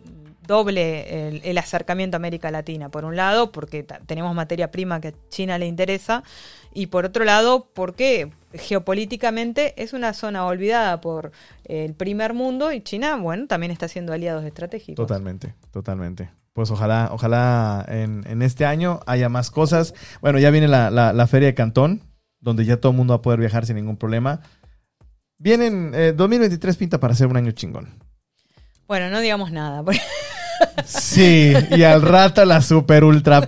doble 0.48 1.40
el, 1.50 1.58
acercamiento 1.58 2.16
a 2.16 2.20
América 2.20 2.52
Latina. 2.52 2.90
Por 2.90 3.06
un 3.06 3.16
lado, 3.16 3.52
porque 3.52 3.84
tenemos 4.06 4.34
materia 4.36 4.72
prima 4.72 5.00
que 5.02 5.10
a 5.10 5.14
China 5.30 5.58
le 5.58 5.68
interesa, 5.68 6.24
y 6.74 6.88
por 6.88 7.06
otro 7.06 7.24
lado, 7.26 7.70
porque 7.74 8.32
geopolíticamente 8.54 9.82
es 9.82 9.94
una 9.94 10.14
zona 10.14 10.46
olvidada 10.46 11.02
por 11.02 11.32
el 11.66 11.94
primer 11.94 12.34
mundo 12.34 12.72
y 12.72 12.82
China, 12.82 13.16
bueno, 13.18 13.48
también 13.48 13.72
está 13.72 13.88
siendo 13.88 14.14
aliados 14.14 14.44
estratégicos. 14.46 14.96
Totalmente, 15.08 15.56
totalmente. 15.72 16.30
Pues 16.54 16.70
ojalá, 16.70 17.10
ojalá 17.12 17.84
en, 17.88 18.24
en 18.28 18.42
este 18.44 18.66
año 18.66 19.00
haya 19.08 19.28
más 19.30 19.50
cosas. 19.50 19.96
Bueno, 20.22 20.38
ya 20.38 20.52
viene 20.52 20.68
la, 20.68 20.92
la- 20.92 21.12
la 21.14 21.26
feria 21.28 21.48
de 21.48 21.56
Cantón, 21.56 22.02
donde 22.40 22.66
ya 22.66 22.78
todo 22.78 22.92
el 22.92 22.98
mundo 22.98 23.14
va 23.14 23.18
a 23.18 23.22
poder 23.22 23.40
viajar 23.40 23.66
sin 23.66 23.76
ningún 23.76 23.98
problema. 23.98 24.42
Vienen, 25.38 25.92
eh, 25.96 26.14
2023 26.16 26.78
pinta 26.78 27.00
para 27.00 27.16
ser 27.16 27.28
un 27.28 27.38
año 27.38 27.52
chingón. 27.52 27.90
Bueno, 28.88 29.10
no 29.10 29.20
digamos 29.22 29.52
nada. 29.52 29.84
porque- 29.84 30.02
Sí, 30.86 31.54
y 31.72 31.84
al 31.84 32.02
rato 32.02 32.46
la 32.46 32.62
super 32.62 33.04
ultra 33.04 33.48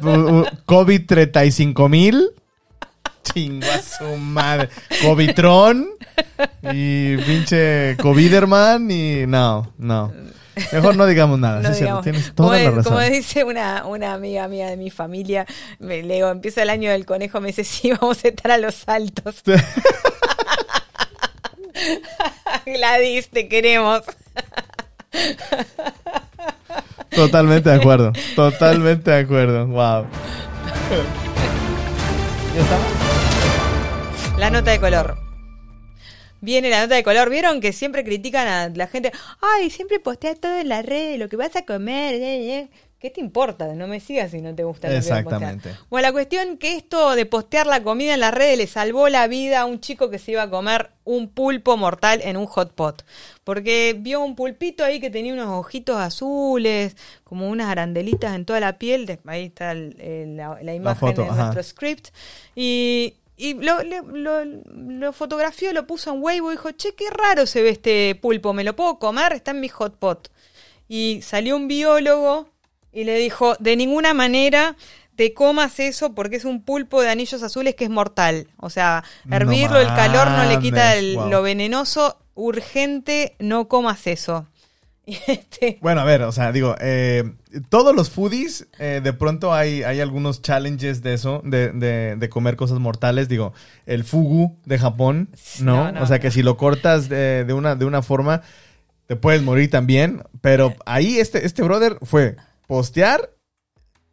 COVID 0.65 1.05
35 1.05 1.87
mil. 1.89 2.29
Chingo 3.23 3.65
a 3.71 3.81
su 3.81 4.17
madre. 4.17 4.69
Covidtron 5.01 5.87
y 6.73 7.17
pinche 7.17 7.95
Coviderman 8.01 8.89
y 8.91 9.25
no, 9.27 9.71
no. 9.77 10.11
Mejor 10.71 10.95
no 10.95 11.05
digamos 11.05 11.39
nada. 11.39 11.61
no 11.61 11.73
sí, 11.73 11.81
digamos- 11.81 12.03
tienes 12.03 12.31
como, 12.31 12.49
toda 12.49 12.59
la 12.61 12.69
razón. 12.71 12.83
como 12.93 13.01
dice 13.01 13.43
una, 13.43 13.85
una 13.85 14.13
amiga 14.13 14.47
mía 14.47 14.69
de 14.69 14.77
mi 14.77 14.89
familia, 14.89 15.45
me, 15.79 16.01
le 16.03 16.15
digo, 16.15 16.29
empieza 16.29 16.61
el 16.63 16.69
año 16.69 16.91
del 16.91 17.05
conejo, 17.05 17.41
me 17.41 17.47
dice, 17.47 17.63
sí, 17.65 17.91
vamos 17.91 18.23
a 18.23 18.27
estar 18.27 18.51
a 18.51 18.57
los 18.57 18.87
altos. 18.87 19.41
Gladys, 22.65 23.29
te 23.29 23.47
queremos. 23.47 24.01
Totalmente 27.11 27.69
de 27.69 27.75
acuerdo. 27.75 28.11
Totalmente 28.35 29.11
de 29.11 29.19
acuerdo. 29.19 29.67
Wow. 29.67 30.05
¿Ya 32.55 32.61
estaba? 32.61 32.83
La 34.37 34.49
nota 34.49 34.71
de 34.71 34.79
color. 34.79 35.17
Viene 36.41 36.69
la 36.69 36.81
nota 36.81 36.95
de 36.95 37.03
color. 37.03 37.29
¿Vieron 37.29 37.61
que 37.61 37.73
siempre 37.73 38.03
critican 38.03 38.47
a 38.47 38.69
la 38.69 38.87
gente? 38.87 39.11
Ay, 39.41 39.69
siempre 39.69 39.99
postea 39.99 40.35
todo 40.35 40.57
en 40.59 40.69
la 40.69 40.81
red, 40.81 41.17
lo 41.17 41.29
que 41.29 41.37
vas 41.37 41.55
a 41.55 41.63
comer. 41.65 42.15
eh, 42.15 42.59
eh". 42.59 42.69
¿Qué 42.99 43.09
te 43.11 43.19
importa? 43.21 43.67
No 43.75 43.85
me 43.87 43.99
sigas 43.99 44.31
si 44.31 44.41
no 44.41 44.55
te 44.55 44.63
gusta 44.63 44.87
lo 44.87 44.93
que. 44.93 44.97
Exactamente. 44.97 45.75
Bueno, 45.89 46.07
la 46.07 46.11
cuestión 46.11 46.57
que 46.57 46.75
esto 46.75 47.13
de 47.15 47.25
postear 47.27 47.67
la 47.67 47.83
comida 47.83 48.13
en 48.15 48.19
las 48.21 48.33
redes 48.33 48.57
le 48.57 48.65
salvó 48.67 49.09
la 49.09 49.27
vida 49.27 49.59
a 49.61 49.65
un 49.65 49.79
chico 49.79 50.09
que 50.09 50.17
se 50.17 50.31
iba 50.31 50.41
a 50.43 50.49
comer 50.49 50.89
un 51.03 51.27
pulpo 51.29 51.77
mortal 51.77 52.21
en 52.23 52.35
un 52.37 52.47
hot 52.47 52.73
pot. 52.73 53.05
Porque 53.43 53.95
vio 53.99 54.21
un 54.21 54.35
pulpito 54.35 54.83
ahí 54.83 54.99
que 54.99 55.11
tenía 55.11 55.33
unos 55.33 55.49
ojitos 55.49 55.97
azules, 55.97 56.95
como 57.23 57.47
unas 57.49 57.69
arandelitas 57.69 58.33
en 58.33 58.45
toda 58.45 58.59
la 58.59 58.79
piel. 58.79 59.19
Ahí 59.27 59.45
está 59.45 59.73
el- 59.73 59.99
el- 60.01 60.37
la, 60.37 60.57
la 60.63 60.73
imagen 60.73 60.99
foto, 61.09 61.21
de 61.23 61.27
ajá. 61.29 61.43
nuestro 61.43 61.63
script. 61.63 62.07
Y, 62.55 63.15
y 63.37 63.53
lo, 63.55 63.83
le- 63.83 64.01
lo- 64.03 64.45
lo 64.45 65.13
fotografió, 65.13 65.73
lo 65.73 65.85
puso 65.85 66.11
en 66.13 66.23
Weibo 66.23 66.49
y 66.51 66.55
dijo, 66.55 66.71
che, 66.71 66.95
qué 66.95 67.09
raro 67.11 67.45
se 67.45 67.61
ve 67.61 67.69
este 67.69 68.15
pulpo, 68.15 68.53
¿me 68.53 68.63
lo 68.63 68.75
puedo 68.75 68.97
comer? 68.97 69.33
Está 69.33 69.51
en 69.51 69.59
mi 69.59 69.67
hot 69.69 69.97
pot. 69.97 70.31
Y 70.87 71.19
salió 71.21 71.55
un 71.55 71.67
biólogo 71.67 72.49
y 72.95 73.03
le 73.03 73.17
dijo, 73.19 73.55
de 73.59 73.75
ninguna 73.75 74.13
manera 74.15 74.75
te 75.15 75.33
comas 75.33 75.79
eso 75.79 76.13
porque 76.15 76.35
es 76.37 76.45
un 76.45 76.61
pulpo 76.63 77.01
de 77.01 77.09
anillos 77.09 77.43
azules 77.43 77.75
que 77.75 77.83
es 77.85 77.89
mortal. 77.89 78.47
O 78.57 78.69
sea, 78.71 79.03
No 79.25 79.35
hervirlo, 79.35 79.79
el 79.79 79.87
calor 79.87 80.29
no 80.31 80.45
le 80.45 80.59
quita 80.59 80.77
mames, 80.77 80.97
el- 80.97 81.15
wow. 81.15 81.29
lo 81.29 81.41
venenoso. 81.43 82.17
Urgente, 82.33 83.35
no 83.39 83.67
comas 83.67 84.07
eso. 84.07 84.47
Este, 85.27 85.77
Bueno, 85.81 86.01
a 86.01 86.03
ver, 86.03 86.23
o 86.23 86.31
sea, 86.31 86.51
digo, 86.51 86.75
eh, 86.81 87.23
todos 87.69 87.95
los 87.95 88.09
foodies, 88.09 88.67
eh, 88.79 89.01
de 89.03 89.13
pronto 89.13 89.53
hay, 89.53 89.83
hay 89.83 89.99
algunos 90.01 90.41
challenges 90.41 91.03
de 91.03 91.13
eso, 91.13 91.41
de, 91.45 91.71
de, 91.73 92.15
de 92.17 92.29
comer 92.29 92.55
cosas 92.55 92.79
mortales. 92.79 93.29
Digo, 93.29 93.53
el 93.85 94.03
fugu 94.03 94.57
de 94.65 94.79
Japón, 94.79 95.29
¿no? 95.61 95.85
No, 95.85 95.91
no, 95.91 96.03
o 96.03 96.07
sea, 96.07 96.19
que 96.19 96.31
si 96.31 96.41
lo 96.41 96.57
cortas 96.57 97.07
de, 97.07 97.45
de 97.45 97.53
una, 97.53 97.75
de 97.75 97.85
una 97.85 98.01
forma, 98.01 98.41
te 99.05 99.15
puedes 99.15 99.43
morir 99.43 99.69
también. 99.69 100.23
Pero 100.41 100.73
ahí 100.87 101.19
este, 101.19 101.45
este 101.45 101.61
brother 101.61 101.99
fue 102.01 102.35
postear 102.67 103.31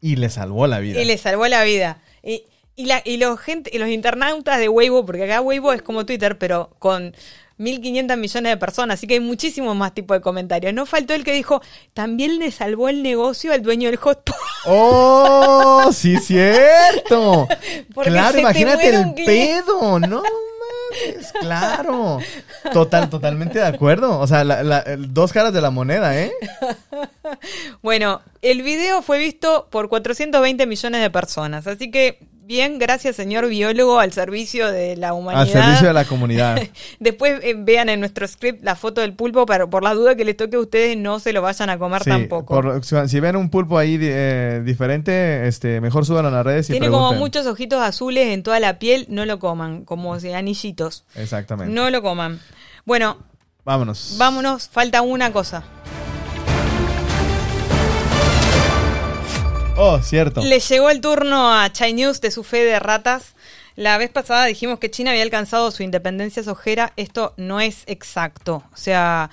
y 0.00 0.16
le 0.16 0.30
salvó 0.30 0.66
la 0.66 0.80
vida. 0.80 1.00
y 1.00 1.04
le 1.04 1.16
salvó 1.16 1.46
la 1.46 1.62
vida. 1.64 2.02
Y, 2.22 2.44
y, 2.74 2.86
la, 2.86 3.02
y, 3.04 3.18
los 3.18 3.38
gente, 3.38 3.70
y 3.72 3.78
los 3.78 3.88
internautas 3.88 4.58
de 4.58 4.68
Weibo, 4.68 5.06
porque 5.06 5.24
acá 5.24 5.40
Weibo 5.40 5.72
es 5.72 5.82
como 5.82 6.04
Twitter, 6.04 6.38
pero 6.38 6.70
con 6.78 7.14
1.500 7.58 8.16
millones 8.16 8.52
de 8.52 8.56
personas, 8.56 8.94
así 8.94 9.06
que 9.06 9.14
hay 9.14 9.20
muchísimos 9.20 9.76
más 9.76 9.94
tipos 9.94 10.16
de 10.16 10.20
comentarios. 10.20 10.74
No 10.74 10.86
faltó 10.86 11.14
el 11.14 11.22
que 11.22 11.32
dijo, 11.32 11.62
también 11.94 12.38
le 12.38 12.50
salvó 12.50 12.88
el 12.88 13.02
negocio 13.02 13.52
al 13.52 13.62
dueño 13.62 13.88
del 13.88 13.96
hot 13.96 14.24
pot. 14.24 14.36
¡Oh! 14.66 15.90
¡Sí, 15.92 16.16
cierto! 16.20 17.46
Porque 17.94 18.10
claro, 18.10 18.34
te 18.34 18.40
imagínate 18.40 18.88
el 18.88 19.14
pedo, 19.14 20.00
no 20.00 20.22
claro. 21.40 22.18
Total, 22.72 23.08
totalmente 23.10 23.58
de 23.58 23.66
acuerdo. 23.66 24.18
O 24.18 24.26
sea, 24.26 24.44
dos 24.98 25.32
caras 25.32 25.52
de 25.52 25.60
la 25.60 25.70
moneda, 25.70 26.18
¿eh? 26.18 26.32
Bueno, 27.82 28.20
el 28.42 28.62
video 28.62 29.02
fue 29.02 29.18
visto 29.18 29.68
por 29.70 29.88
420 29.88 30.66
millones 30.66 31.00
de 31.00 31.10
personas, 31.10 31.66
así 31.66 31.90
que 31.90 32.18
bien, 32.44 32.78
gracias 32.78 33.16
señor 33.16 33.48
biólogo 33.48 33.98
al 34.00 34.12
servicio 34.12 34.70
de 34.70 34.96
la 34.96 35.14
humanidad. 35.14 35.42
Al 35.42 35.48
servicio 35.48 35.88
de 35.88 35.94
la 35.94 36.04
comunidad. 36.04 36.60
Después 37.00 37.40
eh, 37.42 37.54
vean 37.56 37.88
en 37.88 38.00
nuestro 38.00 38.26
script 38.26 38.62
la 38.64 38.74
foto 38.76 39.00
del 39.00 39.14
pulpo, 39.14 39.46
pero 39.46 39.70
por 39.70 39.82
las 39.82 39.94
dudas 39.94 40.16
que 40.16 40.24
les 40.24 40.36
toque 40.36 40.56
a 40.56 40.60
ustedes 40.60 40.96
no 40.96 41.18
se 41.20 41.32
lo 41.32 41.40
vayan 41.42 41.70
a 41.70 41.78
comer 41.78 42.02
Sí, 42.02 42.10
tampoco. 42.10 42.60
por- 42.60 42.84
si 43.08 43.20
ven 43.20 43.36
un 43.36 43.48
pulpo 43.50 43.78
ahí 43.78 43.98
eh, 44.00 44.60
diferente, 44.64 45.46
este, 45.46 45.80
mejor 45.80 46.04
suban 46.04 46.26
a 46.26 46.30
las 46.30 46.44
redes 46.44 46.68
y 46.68 46.72
Tiene 46.72 46.88
como 46.90 47.12
muchos 47.14 47.46
ojitos 47.46 47.80
azules 47.80 48.28
en 48.28 48.42
toda 48.42 48.60
la 48.60 48.78
piel, 48.78 49.06
no 49.08 49.24
lo 49.24 49.38
coman, 49.38 49.84
como 49.84 50.18
si- 50.20 50.32
anillitos. 50.32 51.04
Exactamente. 51.14 51.72
No 51.72 51.88
lo 51.90 52.02
coman. 52.02 52.40
Bueno, 52.84 53.18
Vámonos. 53.64 54.16
vámonos, 54.18 54.68
falta 54.68 55.02
una 55.02 55.32
cosa. 55.32 55.62
Oh, 59.76 60.00
cierto. 60.02 60.42
Le 60.42 60.60
llegó 60.60 60.90
el 60.90 61.00
turno 61.00 61.52
a 61.52 61.72
Chai 61.72 61.92
News 61.94 62.20
de 62.20 62.30
su 62.30 62.44
fe 62.44 62.64
de 62.64 62.78
ratas. 62.78 63.34
La 63.74 63.96
vez 63.96 64.10
pasada 64.10 64.44
dijimos 64.44 64.78
que 64.78 64.90
China 64.90 65.12
había 65.12 65.22
alcanzado 65.22 65.70
su 65.70 65.82
independencia 65.82 66.42
sojera. 66.42 66.92
Esto 66.96 67.32
no 67.38 67.60
es 67.60 67.84
exacto. 67.86 68.64
O 68.72 68.76
sea, 68.76 69.30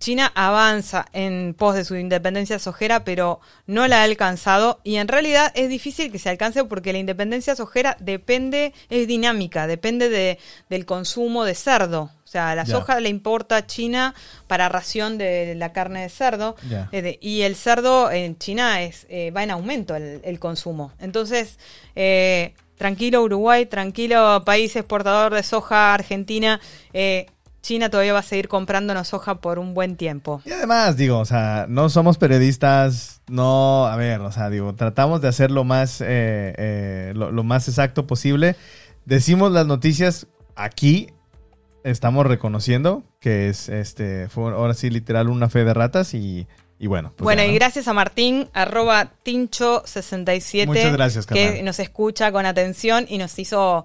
China 0.00 0.32
avanza 0.34 1.06
en 1.12 1.54
pos 1.58 1.74
de 1.74 1.84
su 1.84 1.96
independencia 1.96 2.58
sojera, 2.58 3.04
pero 3.04 3.40
no 3.66 3.86
la 3.88 4.00
ha 4.00 4.04
alcanzado. 4.04 4.80
Y 4.84 4.96
en 4.96 5.08
realidad 5.08 5.52
es 5.54 5.68
difícil 5.68 6.10
que 6.10 6.18
se 6.18 6.30
alcance 6.30 6.64
porque 6.64 6.92
la 6.92 6.98
independencia 6.98 7.54
sojera 7.54 7.96
depende, 8.00 8.72
es 8.88 9.06
dinámica, 9.06 9.66
depende 9.66 10.08
de, 10.08 10.38
del 10.70 10.86
consumo 10.86 11.44
de 11.44 11.54
cerdo. 11.54 12.10
O 12.30 12.32
sea, 12.32 12.54
la 12.54 12.62
Ya. 12.62 12.76
soja 12.76 13.00
le 13.00 13.08
importa 13.08 13.66
China 13.66 14.14
para 14.46 14.68
ración 14.68 15.18
de 15.18 15.56
la 15.56 15.72
carne 15.72 16.02
de 16.02 16.08
cerdo. 16.08 16.54
Eh, 16.92 17.18
y 17.20 17.40
el 17.42 17.56
cerdo 17.56 18.08
en 18.12 18.38
China 18.38 18.82
es 18.82 19.04
eh, 19.08 19.32
va 19.32 19.42
en 19.42 19.50
aumento 19.50 19.96
el, 19.96 20.20
el 20.22 20.38
consumo. 20.38 20.92
Entonces, 21.00 21.58
eh, 21.96 22.54
tranquilo 22.78 23.24
Uruguay, 23.24 23.66
tranquilo 23.66 24.44
país 24.44 24.76
exportador 24.76 25.34
de 25.34 25.42
soja, 25.42 25.92
Argentina. 25.92 26.60
eh, 26.92 27.26
China 27.62 27.90
todavía 27.90 28.12
va 28.12 28.20
a 28.20 28.22
seguir 28.22 28.46
comprándonos 28.46 29.08
soja 29.08 29.40
por 29.40 29.58
un 29.58 29.74
buen 29.74 29.96
tiempo. 29.96 30.40
Y 30.44 30.52
además, 30.52 30.96
digo, 30.96 31.18
o 31.18 31.24
sea, 31.24 31.66
no 31.68 31.88
somos 31.90 32.16
periodistas, 32.16 33.22
no, 33.28 33.86
a 33.86 33.96
ver, 33.96 34.20
o 34.20 34.30
sea, 34.30 34.50
digo, 34.50 34.72
tratamos 34.76 35.20
de 35.20 35.26
hacer 35.28 35.50
lo 35.50 35.64
más, 35.64 36.00
lo, 36.00 37.32
lo 37.32 37.42
más 37.42 37.66
exacto 37.68 38.06
posible. 38.06 38.54
Decimos 39.04 39.50
las 39.52 39.66
noticias 39.66 40.26
aquí, 40.56 41.10
estamos 41.84 42.26
reconociendo 42.26 43.02
que 43.20 43.48
es, 43.48 43.68
este, 43.68 44.28
fue 44.28 44.52
ahora 44.52 44.74
sí 44.74 44.90
literal 44.90 45.28
una 45.28 45.48
fe 45.48 45.64
de 45.64 45.74
ratas 45.74 46.14
y, 46.14 46.46
y 46.82 46.86
bueno. 46.86 47.12
pues 47.14 47.24
bueno, 47.24 47.42
ya, 47.42 47.48
y 47.48 47.54
gracias 47.54 47.88
a 47.88 47.92
Martín, 47.92 48.48
arroba 48.54 49.12
Tincho67, 49.22 50.66
Muchas 50.66 50.92
gracias, 50.94 51.26
que 51.26 51.62
nos 51.62 51.78
escucha 51.78 52.32
con 52.32 52.46
atención 52.46 53.04
y 53.06 53.18
nos 53.18 53.38
hizo 53.38 53.84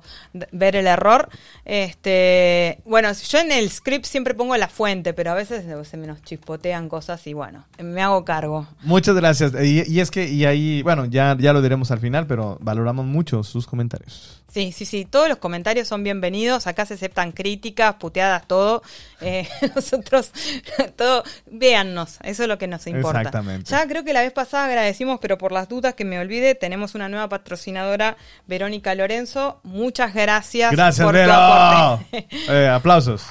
ver 0.53 0.77
el 0.77 0.87
error. 0.87 1.27
Este, 1.65 2.79
bueno, 2.85 3.11
yo 3.11 3.39
en 3.39 3.51
el 3.51 3.69
script 3.69 4.05
siempre 4.05 4.33
pongo 4.33 4.55
la 4.55 4.69
fuente, 4.69 5.13
pero 5.13 5.31
a 5.31 5.33
veces 5.33 5.65
se 5.89 5.97
me 5.97 6.07
nos 6.07 6.21
chispotean 6.21 6.87
cosas 6.87 7.27
y 7.27 7.33
bueno, 7.33 7.65
me 7.79 8.01
hago 8.01 8.23
cargo. 8.23 8.65
Muchas 8.83 9.15
gracias. 9.15 9.51
Y, 9.61 9.83
y 9.85 9.99
es 9.99 10.09
que, 10.09 10.29
y 10.29 10.45
ahí, 10.45 10.81
bueno, 10.81 11.03
ya, 11.03 11.35
ya 11.37 11.51
lo 11.51 11.61
diremos 11.61 11.91
al 11.91 11.99
final, 11.99 12.27
pero 12.27 12.57
valoramos 12.61 13.05
mucho 13.05 13.43
sus 13.43 13.67
comentarios. 13.67 14.44
Sí, 14.51 14.71
sí, 14.71 14.85
sí, 14.85 15.03
todos 15.03 15.27
los 15.27 15.37
comentarios 15.37 15.87
son 15.87 16.03
bienvenidos. 16.03 16.65
Acá 16.65 16.85
se 16.85 16.93
aceptan 16.93 17.33
críticas, 17.33 17.95
puteadas, 17.95 18.47
todo. 18.47 18.83
Eh, 19.19 19.47
nosotros, 19.75 20.31
todo, 20.95 21.23
véannos, 21.47 22.19
eso 22.23 22.43
es 22.43 22.49
lo 22.49 22.57
que 22.57 22.67
nos 22.67 22.87
importa. 22.87 23.19
Exactamente. 23.19 23.69
Ya 23.69 23.85
creo 23.87 24.03
que 24.05 24.13
la 24.13 24.21
vez 24.21 24.31
pasada 24.31 24.65
agradecimos, 24.65 25.19
pero 25.21 25.37
por 25.37 25.51
las 25.51 25.67
dudas 25.67 25.93
que 25.95 26.05
me 26.05 26.19
olvide, 26.19 26.55
tenemos 26.55 26.95
una 26.95 27.09
nueva 27.09 27.27
patrocinadora, 27.27 28.15
Verónica 28.47 28.95
Lorenzo. 28.95 29.59
Muchas 29.63 30.13
gracias, 30.13 30.71
Gracias, 30.71 31.03
por 31.03 31.13
tu 31.13 31.19
Vero. 31.19 31.33
aporte. 31.33 32.27
Eh, 32.47 32.69
aplausos. 32.69 33.23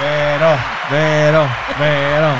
Vero, 0.00 0.56
Vero, 0.90 1.48
Vero. 1.78 2.34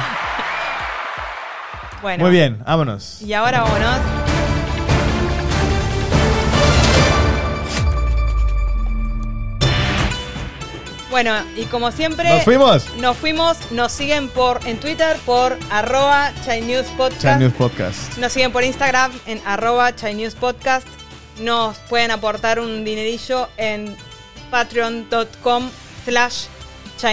Bueno, 2.03 2.25
Muy 2.25 2.33
bien, 2.33 2.63
vámonos. 2.65 3.23
Y 3.23 3.33
ahora 3.33 3.63
vámonos. 3.63 4.22
Bueno, 11.13 11.35
y 11.59 11.67
como 11.67 11.93
siempre, 11.93 12.27
Nos 12.31 12.43
fuimos. 12.43 12.87
nos 12.97 13.19
fuimos, 13.19 13.59
nos 13.71 13.93
siguen 13.93 14.31
por 14.31 14.67
en 14.67 14.81
Twitter 14.81 15.15
por 15.27 15.59
arroba 15.71 16.33
Podcast. 16.97 17.55
Podcast. 17.59 18.17
Nos 18.17 18.33
siguen 18.33 18.51
por 18.51 18.65
Instagram 18.65 19.13
en 19.27 19.39
arroba 19.45 19.93
Podcast. 20.41 20.87
Nos 21.39 21.77
pueden 21.91 22.13
aportar 22.13 22.59
un 22.61 22.83
dinerillo 22.83 23.51
en 23.59 23.95
patreon.com 24.51 25.69
slash 26.07 26.47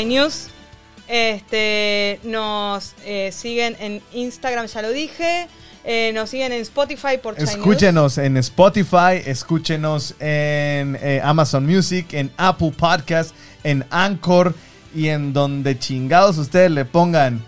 News. 0.05 0.47
Este, 1.09 2.21
nos 2.23 2.95
eh, 3.03 3.33
siguen 3.33 3.75
en 3.81 4.01
Instagram, 4.13 4.67
ya 4.67 4.81
lo 4.81 4.91
dije. 4.91 5.49
Eh, 5.83 6.11
nos 6.13 6.29
siguen 6.29 6.51
en 6.51 6.61
Spotify 6.61 7.17
por 7.21 7.35
Chai 7.35 7.45
News. 7.45 7.55
Escúchenos 7.55 8.17
en 8.17 8.37
Spotify, 8.37 9.21
escúchenos 9.25 10.13
en 10.19 10.97
eh, 11.01 11.21
Amazon 11.23 11.65
Music, 11.65 12.13
en 12.13 12.31
Apple 12.37 12.71
Podcast, 12.77 13.33
en 13.69 13.85
Anchor 13.89 14.55
y 14.95 15.09
en 15.09 15.33
donde 15.33 15.77
chingados 15.77 16.37
ustedes 16.37 16.71
le 16.71 16.85
pongan 16.85 17.43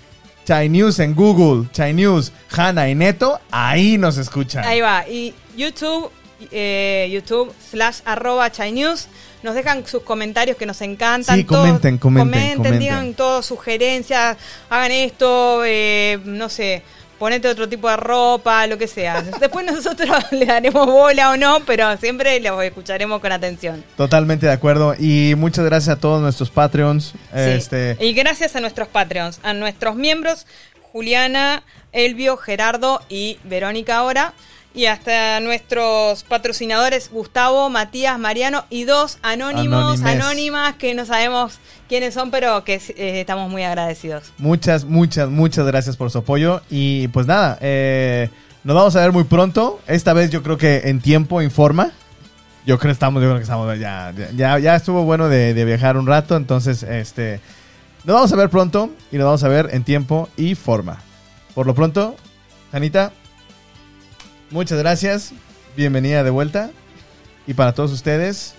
Chai 0.45 0.69
News 0.69 0.99
en 0.99 1.15
Google, 1.15 1.69
Chai 1.71 1.93
News, 1.93 2.31
Hanna 2.49 2.89
y 2.89 2.95
Neto, 2.95 3.39
ahí 3.51 3.97
nos 3.97 4.17
escuchan. 4.17 4.65
Ahí 4.65 4.81
va. 4.81 5.07
Y 5.07 5.33
YouTube, 5.55 6.11
eh, 6.51 7.09
YouTube 7.11 7.53
slash 7.69 7.99
arroba 8.05 8.51
Chai 8.51 8.71
News. 8.71 9.07
Nos 9.43 9.55
dejan 9.55 9.87
sus 9.87 10.03
comentarios 10.03 10.57
que 10.57 10.67
nos 10.67 10.81
encantan. 10.81 11.35
Sí, 11.35 11.45
comenten, 11.45 11.97
comenten, 11.97 12.57
comenten. 12.57 12.79
digan 12.79 13.13
todas 13.15 13.45
sugerencias, 13.45 14.37
hagan 14.69 14.91
esto, 14.91 15.63
eh, 15.65 16.19
no 16.25 16.47
sé, 16.47 16.83
ponete 17.21 17.47
otro 17.47 17.69
tipo 17.69 17.87
de 17.87 17.97
ropa, 17.97 18.65
lo 18.65 18.79
que 18.79 18.87
sea. 18.87 19.21
Después 19.39 19.63
nosotros 19.63 20.09
le 20.31 20.47
daremos 20.47 20.87
bola 20.87 21.29
o 21.29 21.37
no, 21.37 21.59
pero 21.67 21.95
siempre 21.97 22.39
los 22.39 22.63
escucharemos 22.63 23.21
con 23.21 23.31
atención. 23.31 23.83
Totalmente 23.95 24.47
de 24.47 24.51
acuerdo. 24.51 24.95
Y 24.97 25.35
muchas 25.37 25.63
gracias 25.65 25.97
a 25.97 25.99
todos 25.99 26.19
nuestros 26.19 26.49
Patreons. 26.49 27.09
Sí. 27.11 27.15
Este, 27.35 27.95
Y 27.99 28.13
gracias 28.13 28.55
a 28.55 28.59
nuestros 28.59 28.87
Patreons, 28.87 29.39
a 29.43 29.53
nuestros 29.53 29.95
miembros. 29.95 30.47
Juliana, 30.91 31.61
Elvio, 31.91 32.37
Gerardo 32.37 33.03
y 33.07 33.37
Verónica 33.43 33.97
ahora. 33.97 34.33
Y 34.73 34.85
hasta 34.85 35.39
nuestros 35.41 36.23
patrocinadores 36.23 37.09
Gustavo, 37.11 37.69
Matías, 37.69 38.17
Mariano 38.17 38.63
y 38.69 38.85
dos 38.85 39.17
anónimos, 39.21 39.99
Anónimes. 39.99 40.23
anónimas 40.23 40.75
que 40.75 40.95
no 40.95 41.05
sabemos 41.05 41.59
quiénes 41.89 42.13
son, 42.13 42.31
pero 42.31 42.63
que 42.63 42.75
eh, 42.75 43.19
estamos 43.21 43.51
muy 43.51 43.63
agradecidos. 43.63 44.31
Muchas, 44.37 44.85
muchas, 44.85 45.29
muchas 45.29 45.65
gracias 45.65 45.97
por 45.97 46.09
su 46.09 46.19
apoyo. 46.19 46.61
Y 46.69 47.09
pues 47.09 47.27
nada, 47.27 47.57
eh, 47.59 48.29
nos 48.63 48.75
vamos 48.75 48.95
a 48.95 49.01
ver 49.01 49.11
muy 49.11 49.25
pronto. 49.25 49.81
Esta 49.87 50.13
vez 50.13 50.29
yo 50.31 50.41
creo 50.41 50.57
que 50.57 50.83
en 50.85 51.01
tiempo, 51.01 51.41
en 51.41 51.51
forma. 51.51 51.91
Yo 52.65 52.77
creo 52.77 52.91
que 52.91 52.93
estamos, 52.93 53.21
yo 53.21 53.27
creo 53.27 53.39
que 53.39 53.43
estamos, 53.43 53.77
ya, 53.79 54.13
ya, 54.35 54.59
ya 54.59 54.75
estuvo 54.75 55.03
bueno 55.03 55.27
de, 55.27 55.53
de 55.53 55.65
viajar 55.65 55.97
un 55.97 56.07
rato. 56.07 56.37
Entonces, 56.37 56.83
este, 56.83 57.41
nos 58.05 58.13
vamos 58.13 58.31
a 58.31 58.35
ver 58.37 58.49
pronto 58.49 58.89
y 59.11 59.17
nos 59.17 59.25
vamos 59.25 59.43
a 59.43 59.47
ver 59.47 59.69
en 59.73 59.83
tiempo 59.83 60.29
y 60.37 60.55
forma. 60.55 60.99
Por 61.55 61.65
lo 61.67 61.75
pronto, 61.75 62.15
Janita, 62.71 63.11
muchas 64.51 64.77
gracias. 64.79 65.33
Bienvenida 65.75 66.23
de 66.23 66.29
vuelta. 66.29 66.71
Y 67.47 67.53
para 67.53 67.73
todos 67.73 67.91
ustedes, 67.91 68.53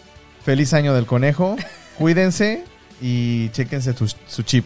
feliz 0.44 0.72
año 0.74 0.94
del 0.94 1.06
conejo. 1.06 1.56
Cuídense 1.98 2.64
y 3.00 3.50
chéquense 3.50 3.92
tu- 3.92 4.08
su 4.26 4.42
chip. 4.42 4.64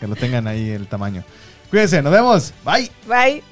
Que 0.00 0.06
lo 0.06 0.16
tengan 0.16 0.46
ahí 0.46 0.70
el 0.70 0.86
tamaño. 0.86 1.24
Cuídense, 1.70 2.02
nos 2.02 2.12
vemos. 2.12 2.52
Bye. 2.64 2.90
Bye. 3.08 3.42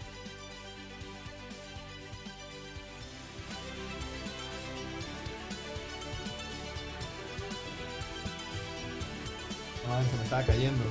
Ay, 9.91 10.05
se 10.11 10.17
me 10.17 10.23
estaba 10.25 10.43
cayendo. 10.43 10.85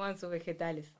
Coman 0.00 0.16
sus 0.16 0.30
vegetales. 0.30 0.94